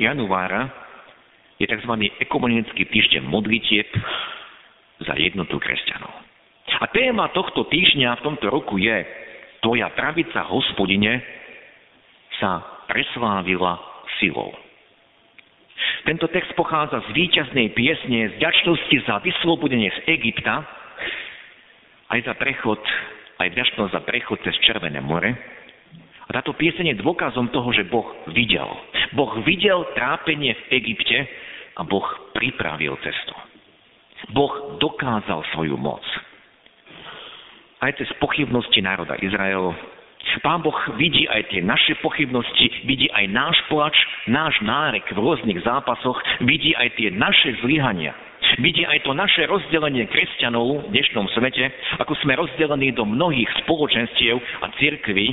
januára 0.00 0.62
je 1.60 1.66
tzv. 1.68 1.92
ekumenický 2.20 2.88
týždeň 2.88 3.28
modlitieb 3.28 3.88
za 5.04 5.12
jednotu 5.20 5.60
kresťanov. 5.60 6.12
A 6.78 6.84
téma 6.92 7.28
tohto 7.32 7.68
týždňa 7.68 8.20
v 8.20 8.24
tomto 8.24 8.46
roku 8.48 8.80
je 8.80 9.04
Tvoja 9.58 9.90
pravica, 9.90 10.46
hospodine, 10.46 11.18
sa 12.38 12.77
preslávila 12.88 13.76
silou. 14.18 14.50
Tento 16.02 16.26
text 16.32 16.50
pochádza 16.56 17.04
z 17.06 17.08
víťaznej 17.14 17.76
piesne 17.76 18.32
z 18.32 18.34
ďačnosti 18.40 18.96
za 19.04 19.20
vyslobodenie 19.22 19.92
z 19.92 20.18
Egypta, 20.18 20.64
aj 22.08 22.24
za 22.24 22.34
prechod, 22.34 22.80
aj 23.38 23.48
vďačnosť 23.52 23.92
za 23.92 24.02
prechod 24.02 24.40
cez 24.42 24.56
Červené 24.64 24.98
more. 25.04 25.36
A 26.28 26.30
táto 26.32 26.52
pieseň 26.56 26.92
je 26.92 27.02
dôkazom 27.04 27.52
toho, 27.52 27.72
že 27.72 27.88
Boh 27.88 28.08
videl. 28.32 28.68
Boh 29.16 29.32
videl 29.44 29.84
trápenie 29.96 30.52
v 30.52 30.62
Egypte 30.80 31.18
a 31.76 31.84
Boh 31.84 32.04
pripravil 32.36 32.96
cestu. 33.00 33.36
Boh 34.34 34.76
dokázal 34.82 35.44
svoju 35.54 35.78
moc. 35.78 36.02
Aj 37.78 37.94
cez 37.94 38.10
pochybnosti 38.18 38.82
národa 38.82 39.14
Izrael 39.22 39.72
Pán 40.42 40.62
Boh 40.62 40.76
vidí 40.98 41.26
aj 41.30 41.50
tie 41.50 41.62
naše 41.62 41.98
pochybnosti, 42.04 42.84
vidí 42.84 43.08
aj 43.10 43.26
náš 43.30 43.56
plač, 43.70 43.94
náš 44.26 44.54
nárek 44.60 45.06
v 45.10 45.18
rôznych 45.18 45.62
zápasoch, 45.62 46.18
vidí 46.44 46.74
aj 46.74 46.94
tie 46.98 47.08
naše 47.10 47.58
zlyhania. 47.64 48.14
Vidí 48.62 48.86
aj 48.86 49.02
to 49.02 49.12
naše 49.12 49.44
rozdelenie 49.50 50.06
kresťanov 50.08 50.86
v 50.86 50.90
dnešnom 50.94 51.26
svete, 51.34 51.68
ako 51.98 52.14
sme 52.22 52.38
rozdelení 52.38 52.94
do 52.94 53.02
mnohých 53.02 53.50
spoločenstiev 53.64 54.38
a 54.62 54.66
cirkví. 54.78 55.26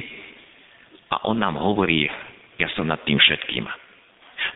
A 1.14 1.22
on 1.30 1.38
nám 1.38 1.56
hovorí, 1.56 2.10
ja 2.58 2.68
som 2.74 2.90
nad 2.90 3.00
tým 3.06 3.22
všetkým. 3.22 3.66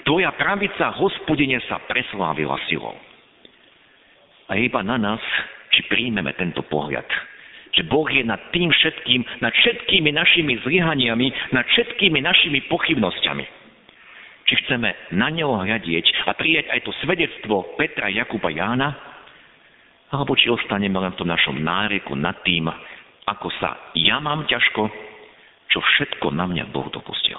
Tvoja 0.04 0.34
pravica, 0.34 0.92
hospodine, 0.98 1.62
sa 1.70 1.78
preslávila 1.86 2.58
silou. 2.68 2.98
A 4.50 4.58
iba 4.58 4.82
na 4.82 4.98
nás, 4.98 5.22
či 5.70 5.86
príjmeme 5.86 6.34
tento 6.34 6.66
pohľad, 6.66 7.06
že 7.76 7.86
Boh 7.86 8.08
je 8.10 8.26
nad 8.26 8.40
tým 8.50 8.74
všetkým, 8.74 9.22
nad 9.42 9.54
všetkými 9.54 10.10
našimi 10.14 10.58
zlyhaniami, 10.66 11.28
nad 11.54 11.66
všetkými 11.66 12.20
našimi 12.22 12.66
pochybnosťami. 12.70 13.46
Či 14.50 14.54
chceme 14.66 14.90
na 15.14 15.30
neho 15.30 15.54
hľadieť 15.62 16.26
a 16.26 16.34
prijať 16.34 16.74
aj 16.74 16.80
to 16.82 16.92
svedectvo 17.06 17.78
Petra, 17.78 18.10
Jakuba, 18.10 18.50
Jána, 18.50 18.98
alebo 20.10 20.34
či 20.34 20.50
ostaneme 20.50 20.98
len 20.98 21.14
v 21.14 21.20
tom 21.22 21.30
našom 21.30 21.62
náreku 21.62 22.18
nad 22.18 22.42
tým, 22.42 22.66
ako 23.30 23.48
sa 23.62 23.94
ja 23.94 24.18
mám 24.18 24.50
ťažko, 24.50 24.90
čo 25.70 25.78
všetko 25.78 26.34
na 26.34 26.50
mňa 26.50 26.74
Boh 26.74 26.90
dopustil. 26.90 27.38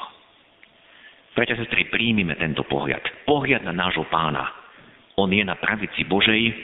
Preťa 1.34 1.58
sestry, 1.58 1.90
príjmime 1.90 2.38
tento 2.38 2.62
pohľad. 2.62 3.02
Pohľad 3.26 3.66
na 3.66 3.74
nášho 3.74 4.06
pána. 4.06 4.46
On 5.18 5.26
je 5.26 5.42
na 5.42 5.58
pravici 5.58 6.06
Božej, 6.06 6.54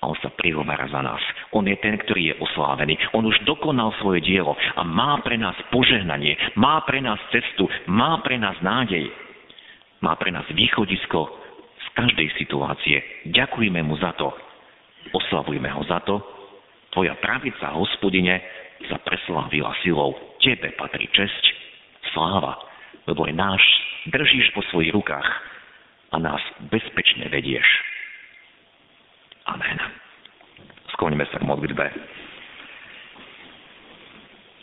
a 0.00 0.08
on 0.08 0.16
sa 0.24 0.32
prihovára 0.32 0.88
za 0.88 1.00
nás. 1.04 1.20
On 1.50 1.66
je 1.66 1.74
ten, 1.82 1.98
ktorý 1.98 2.30
je 2.30 2.38
oslávený. 2.38 2.94
On 3.10 3.26
už 3.26 3.42
dokonal 3.42 3.90
svoje 3.98 4.22
dielo 4.22 4.54
a 4.54 4.86
má 4.86 5.18
pre 5.26 5.34
nás 5.34 5.58
požehnanie, 5.74 6.38
má 6.54 6.78
pre 6.86 7.02
nás 7.02 7.18
cestu, 7.34 7.66
má 7.90 8.22
pre 8.22 8.38
nás 8.38 8.54
nádej. 8.62 9.10
Má 10.00 10.14
pre 10.16 10.30
nás 10.30 10.46
východisko 10.54 11.26
z 11.76 11.86
každej 11.98 12.28
situácie. 12.38 13.02
Ďakujeme 13.34 13.82
mu 13.82 13.98
za 13.98 14.14
to. 14.14 14.30
Oslavujme 15.10 15.68
ho 15.74 15.82
za 15.90 16.00
to. 16.06 16.22
Tvoja 16.94 17.18
pravica, 17.18 17.74
hospodine, 17.74 18.40
sa 18.88 18.96
preslávila 19.02 19.74
silou. 19.82 20.16
Tebe 20.40 20.72
patrí 20.78 21.10
česť, 21.12 21.44
sláva, 22.14 22.56
lebo 23.04 23.28
aj 23.28 23.34
náš 23.36 23.62
držíš 24.08 24.54
po 24.56 24.64
svojich 24.72 24.94
rukách 24.94 25.28
a 26.10 26.16
nás 26.16 26.40
bezpečne 26.72 27.28
vedieš. 27.28 27.66
Amen. 29.50 29.99
Skloníme 31.00 31.24
sa 31.32 31.40
k 31.40 31.48
modlitbe. 31.48 31.86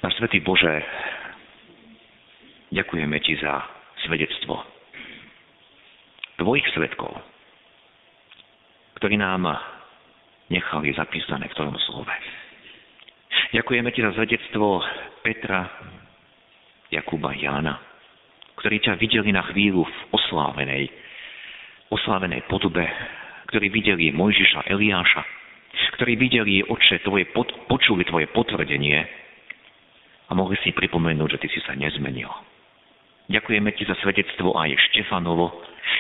Náš 0.06 0.14
Svetý 0.22 0.38
Bože, 0.46 0.70
ďakujeme 2.70 3.18
Ti 3.26 3.42
za 3.42 3.66
svedectvo 4.06 4.62
Tvojich 6.38 6.62
svetkov, 6.78 7.10
ktorí 9.02 9.18
nám 9.18 9.50
nechali 10.54 10.94
zapísané 10.94 11.50
v 11.50 11.58
Tvojom 11.58 11.74
slove. 11.90 12.14
Ďakujeme 13.58 13.90
Ti 13.90 14.06
za 14.06 14.14
svedectvo 14.22 14.86
Petra, 15.26 15.66
Jakuba, 16.94 17.34
Jána, 17.34 17.82
ktorí 18.62 18.78
ťa 18.86 18.94
videli 19.02 19.34
na 19.34 19.42
chvíľu 19.50 19.90
v 19.90 19.98
oslávenej, 20.14 20.86
oslávenej 21.90 22.46
podobe 22.46 22.86
ktorí 23.48 23.72
videli 23.72 24.12
Mojžiša, 24.12 24.68
Eliáša, 24.68 25.24
ktorí 25.98 26.14
videli, 26.14 26.62
oče, 26.62 27.02
tvoje 27.02 27.26
pod, 27.34 27.50
počuli 27.66 28.06
tvoje 28.06 28.30
potvrdenie 28.30 29.02
a 30.30 30.32
mohli 30.38 30.54
si 30.62 30.70
pripomenúť, 30.70 31.36
že 31.36 31.42
ty 31.42 31.48
si 31.50 31.60
sa 31.66 31.74
nezmenil. 31.74 32.30
Ďakujeme 33.34 33.74
ti 33.74 33.84
za 33.84 33.98
svedectvo 34.06 34.54
aj 34.54 34.78
Štefanovo, 34.94 35.52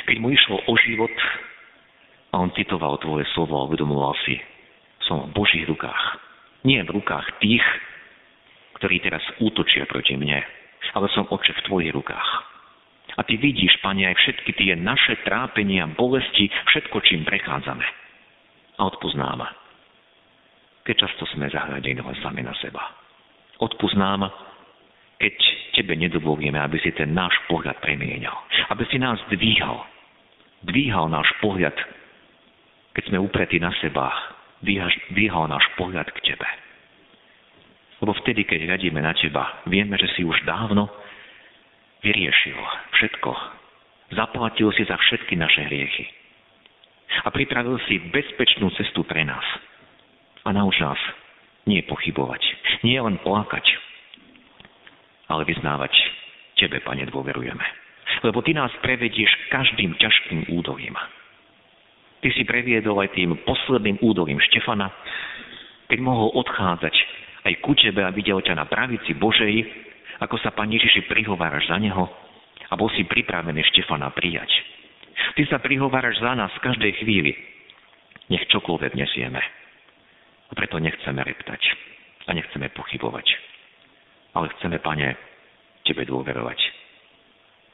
keď 0.05 0.15
mu 0.21 0.29
išlo 0.29 0.61
o 0.69 0.73
život 0.77 1.11
a 2.29 2.39
on 2.39 2.53
citoval 2.53 3.01
tvoje 3.01 3.25
slovo 3.33 3.57
a 3.57 3.65
uvedomoval 3.65 4.13
si, 4.23 4.37
som 5.01 5.27
v 5.27 5.33
Božích 5.33 5.65
rukách. 5.65 6.21
Nie 6.61 6.85
v 6.85 6.93
rukách 7.01 7.41
tých, 7.41 7.65
ktorí 8.77 9.01
teraz 9.01 9.25
útočia 9.41 9.89
proti 9.89 10.13
mne, 10.13 10.45
ale 10.93 11.09
som 11.17 11.25
oče 11.25 11.57
v 11.57 11.65
tvojich 11.65 11.91
rukách. 11.91 12.29
A 13.17 13.25
ty 13.25 13.33
vidíš, 13.33 13.81
Pane, 13.81 14.05
aj 14.05 14.13
všetky 14.13 14.53
tie 14.61 14.77
naše 14.77 15.17
trápenia, 15.25 15.89
bolesti, 15.89 16.53
všetko, 16.69 17.01
čím 17.01 17.25
prechádzame. 17.25 17.85
A 18.77 18.81
odpoznám. 18.93 19.66
Keď 20.87 20.95
často 20.95 21.27
sme 21.35 21.51
zahľadení 21.51 21.99
len 21.99 22.17
sami 22.23 22.39
na 22.39 22.55
seba. 22.63 22.79
Odpoznám, 23.59 24.31
keď 25.19 25.35
tebe 25.75 25.99
nedovolíme, 25.99 26.55
aby 26.55 26.79
si 26.79 26.95
ten 26.95 27.11
náš 27.11 27.35
pohľad 27.51 27.83
premienal. 27.83 28.47
Aby 28.71 28.87
si 28.87 28.95
nás 28.95 29.19
dvíhal. 29.27 29.83
Dvíhal 30.63 31.11
náš 31.11 31.27
pohľad, 31.43 31.75
keď 32.95 33.03
sme 33.11 33.19
upretí 33.19 33.59
na 33.59 33.75
seba. 33.83 34.09
Dvíhal 34.63 35.51
náš 35.51 35.67
pohľad 35.75 36.07
k 36.15 36.33
tebe. 36.33 36.47
Lebo 37.99 38.13
vtedy, 38.23 38.47
keď 38.47 38.71
hľadíme 38.71 39.01
na 39.03 39.11
teba, 39.11 39.67
vieme, 39.67 39.99
že 39.99 40.07
si 40.15 40.23
už 40.23 40.39
dávno 40.47 40.87
vyriešil 42.05 42.57
všetko. 42.95 43.31
Zaplatil 44.15 44.71
si 44.71 44.87
za 44.87 44.95
všetky 44.95 45.35
naše 45.35 45.67
hriechy. 45.67 46.07
A 47.25 47.33
pripravil 47.33 47.75
si 47.89 47.99
bezpečnú 48.07 48.71
cestu 48.77 49.03
pre 49.03 49.25
nás. 49.27 49.43
A 50.47 50.55
nauč 50.55 50.79
nás 50.79 50.99
nie 51.67 51.83
pochybovať. 51.83 52.39
Nie 52.87 53.03
len 53.03 53.19
plakať, 53.19 53.67
ale 55.27 55.43
vyznávať 55.43 55.91
Tebe, 56.55 56.79
Pane, 56.79 57.03
dôverujeme. 57.11 57.61
Lebo 58.23 58.39
Ty 58.39 58.55
nás 58.55 58.71
prevedieš 58.79 59.29
každým 59.51 59.99
ťažkým 59.99 60.47
údolím. 60.55 60.95
Ty 62.23 62.33
si 62.33 62.47
previedol 62.47 62.97
aj 63.03 63.13
tým 63.13 63.35
posledným 63.43 63.99
údolím 64.01 64.39
Štefana, 64.39 64.89
keď 65.91 65.99
mohol 66.01 66.33
odchádzať 66.39 66.95
aj 67.45 67.53
ku 67.61 67.75
Tebe 67.75 68.01
a 68.07 68.15
videl 68.15 68.39
ťa 68.41 68.57
na 68.57 68.65
pravici 68.65 69.13
Božej, 69.19 69.67
ako 70.23 70.39
sa, 70.41 70.55
Pane 70.55 70.79
Ježiši, 70.79 71.05
prihováraš 71.11 71.69
za 71.69 71.77
Neho 71.77 72.09
a 72.67 72.73
bol 72.73 72.89
si 72.95 73.05
pripravený 73.05 73.61
Štefana 73.75 74.09
prijať. 74.15 74.49
Ty 75.37 75.43
sa 75.45 75.57
prihováraš 75.61 76.17
za 76.23 76.33
nás 76.33 76.49
v 76.57 76.63
každej 76.65 76.91
chvíli. 77.03 77.35
Nech 78.33 78.49
čokoľvek 78.49 78.97
nesieme. 78.97 79.39
A 80.47 80.51
preto 80.55 80.79
nechceme 80.79 81.19
reptať 81.23 81.61
a 82.27 82.35
nechceme 82.35 82.71
pochybovať. 82.75 83.27
Ale 84.35 84.51
chceme, 84.59 84.77
Pane, 84.79 85.15
Tebe 85.87 86.03
dôverovať. 86.03 86.59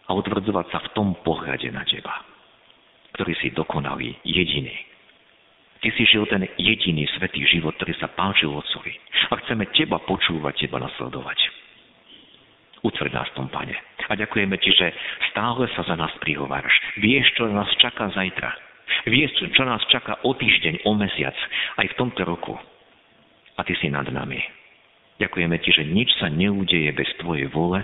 A 0.08 0.14
utvrdzovať 0.14 0.68
sa 0.70 0.80
v 0.86 0.92
tom 0.94 1.18
pohľade 1.26 1.70
na 1.74 1.82
Teba, 1.86 2.14
ktorý 3.18 3.34
si 3.42 3.50
dokonalý, 3.52 4.14
jediný. 4.22 4.74
Ty 5.84 5.92
si 6.00 6.08
žil 6.08 6.24
ten 6.32 6.48
jediný 6.56 7.04
svetý 7.20 7.44
život, 7.44 7.76
ktorý 7.76 7.92
sa 8.00 8.08
páčil 8.08 8.54
Otcovi. 8.54 8.96
A 9.32 9.36
chceme 9.44 9.68
Teba 9.76 10.00
počúvať, 10.00 10.64
Teba 10.64 10.80
nasledovať. 10.80 11.40
Utvrď 12.84 13.12
nás 13.12 13.30
tom, 13.36 13.52
Pane. 13.52 13.76
A 14.08 14.16
ďakujeme 14.16 14.56
Ti, 14.60 14.72
že 14.72 14.88
stále 15.32 15.68
sa 15.76 15.84
za 15.84 15.96
nás 16.00 16.12
prihováraš. 16.24 16.72
Vieš, 17.00 17.36
čo 17.36 17.52
nás 17.52 17.68
čaká 17.80 18.12
zajtra. 18.16 18.62
Vieš, 19.08 19.52
čo 19.52 19.63
nás 19.63 19.84
čaká 19.91 20.24
o 20.24 20.32
týždeň, 20.36 20.88
o 20.88 20.91
mesiac, 20.96 21.36
aj 21.80 21.88
v 21.91 21.98
tomto 22.00 22.24
roku. 22.24 22.56
A 23.58 23.62
Ty 23.62 23.74
si 23.78 23.91
nad 23.91 24.08
nami. 24.08 24.39
Ďakujeme 25.19 25.56
Ti, 25.60 25.69
že 25.72 25.84
nič 25.88 26.10
sa 26.17 26.32
neudeje 26.32 26.89
bez 26.96 27.10
Tvojej 27.19 27.48
vole, 27.52 27.84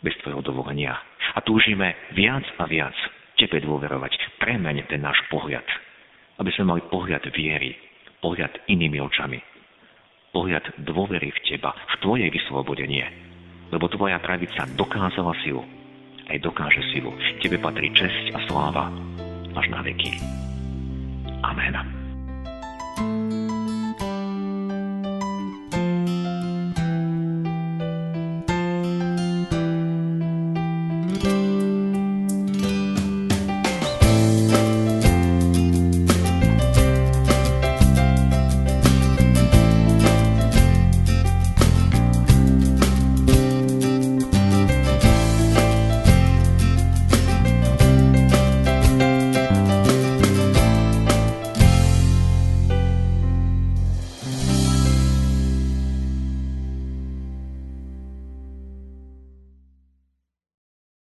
bez 0.00 0.16
Tvojho 0.24 0.42
dovolenia. 0.42 0.96
A 1.36 1.40
túžime 1.44 1.96
viac 2.16 2.44
a 2.58 2.64
viac 2.66 2.96
Tebe 3.34 3.60
dôverovať. 3.60 4.40
Premeň 4.40 4.86
ten 4.86 5.02
náš 5.02 5.18
pohľad. 5.28 5.66
Aby 6.38 6.50
sme 6.54 6.74
mali 6.74 6.82
pohľad 6.86 7.30
viery, 7.34 7.74
pohľad 8.22 8.70
inými 8.70 8.98
očami. 9.02 9.38
Pohľad 10.34 10.82
dôvery 10.82 11.30
v 11.30 11.40
Teba, 11.46 11.70
v 11.72 11.94
Tvoje 12.02 12.26
vyslobodenie 12.30 13.24
lebo 13.74 13.90
Tvoja 13.90 14.22
pravica 14.22 14.70
dokázala 14.78 15.34
silu, 15.42 15.66
aj 16.30 16.38
dokáže 16.38 16.78
silu. 16.94 17.10
Tebe 17.42 17.58
patrí 17.58 17.90
česť 17.90 18.30
a 18.36 18.38
sláva 18.46 18.86
až 19.56 19.68
na 19.68 19.82
veky. 19.82 20.20
Amen. 21.42 22.03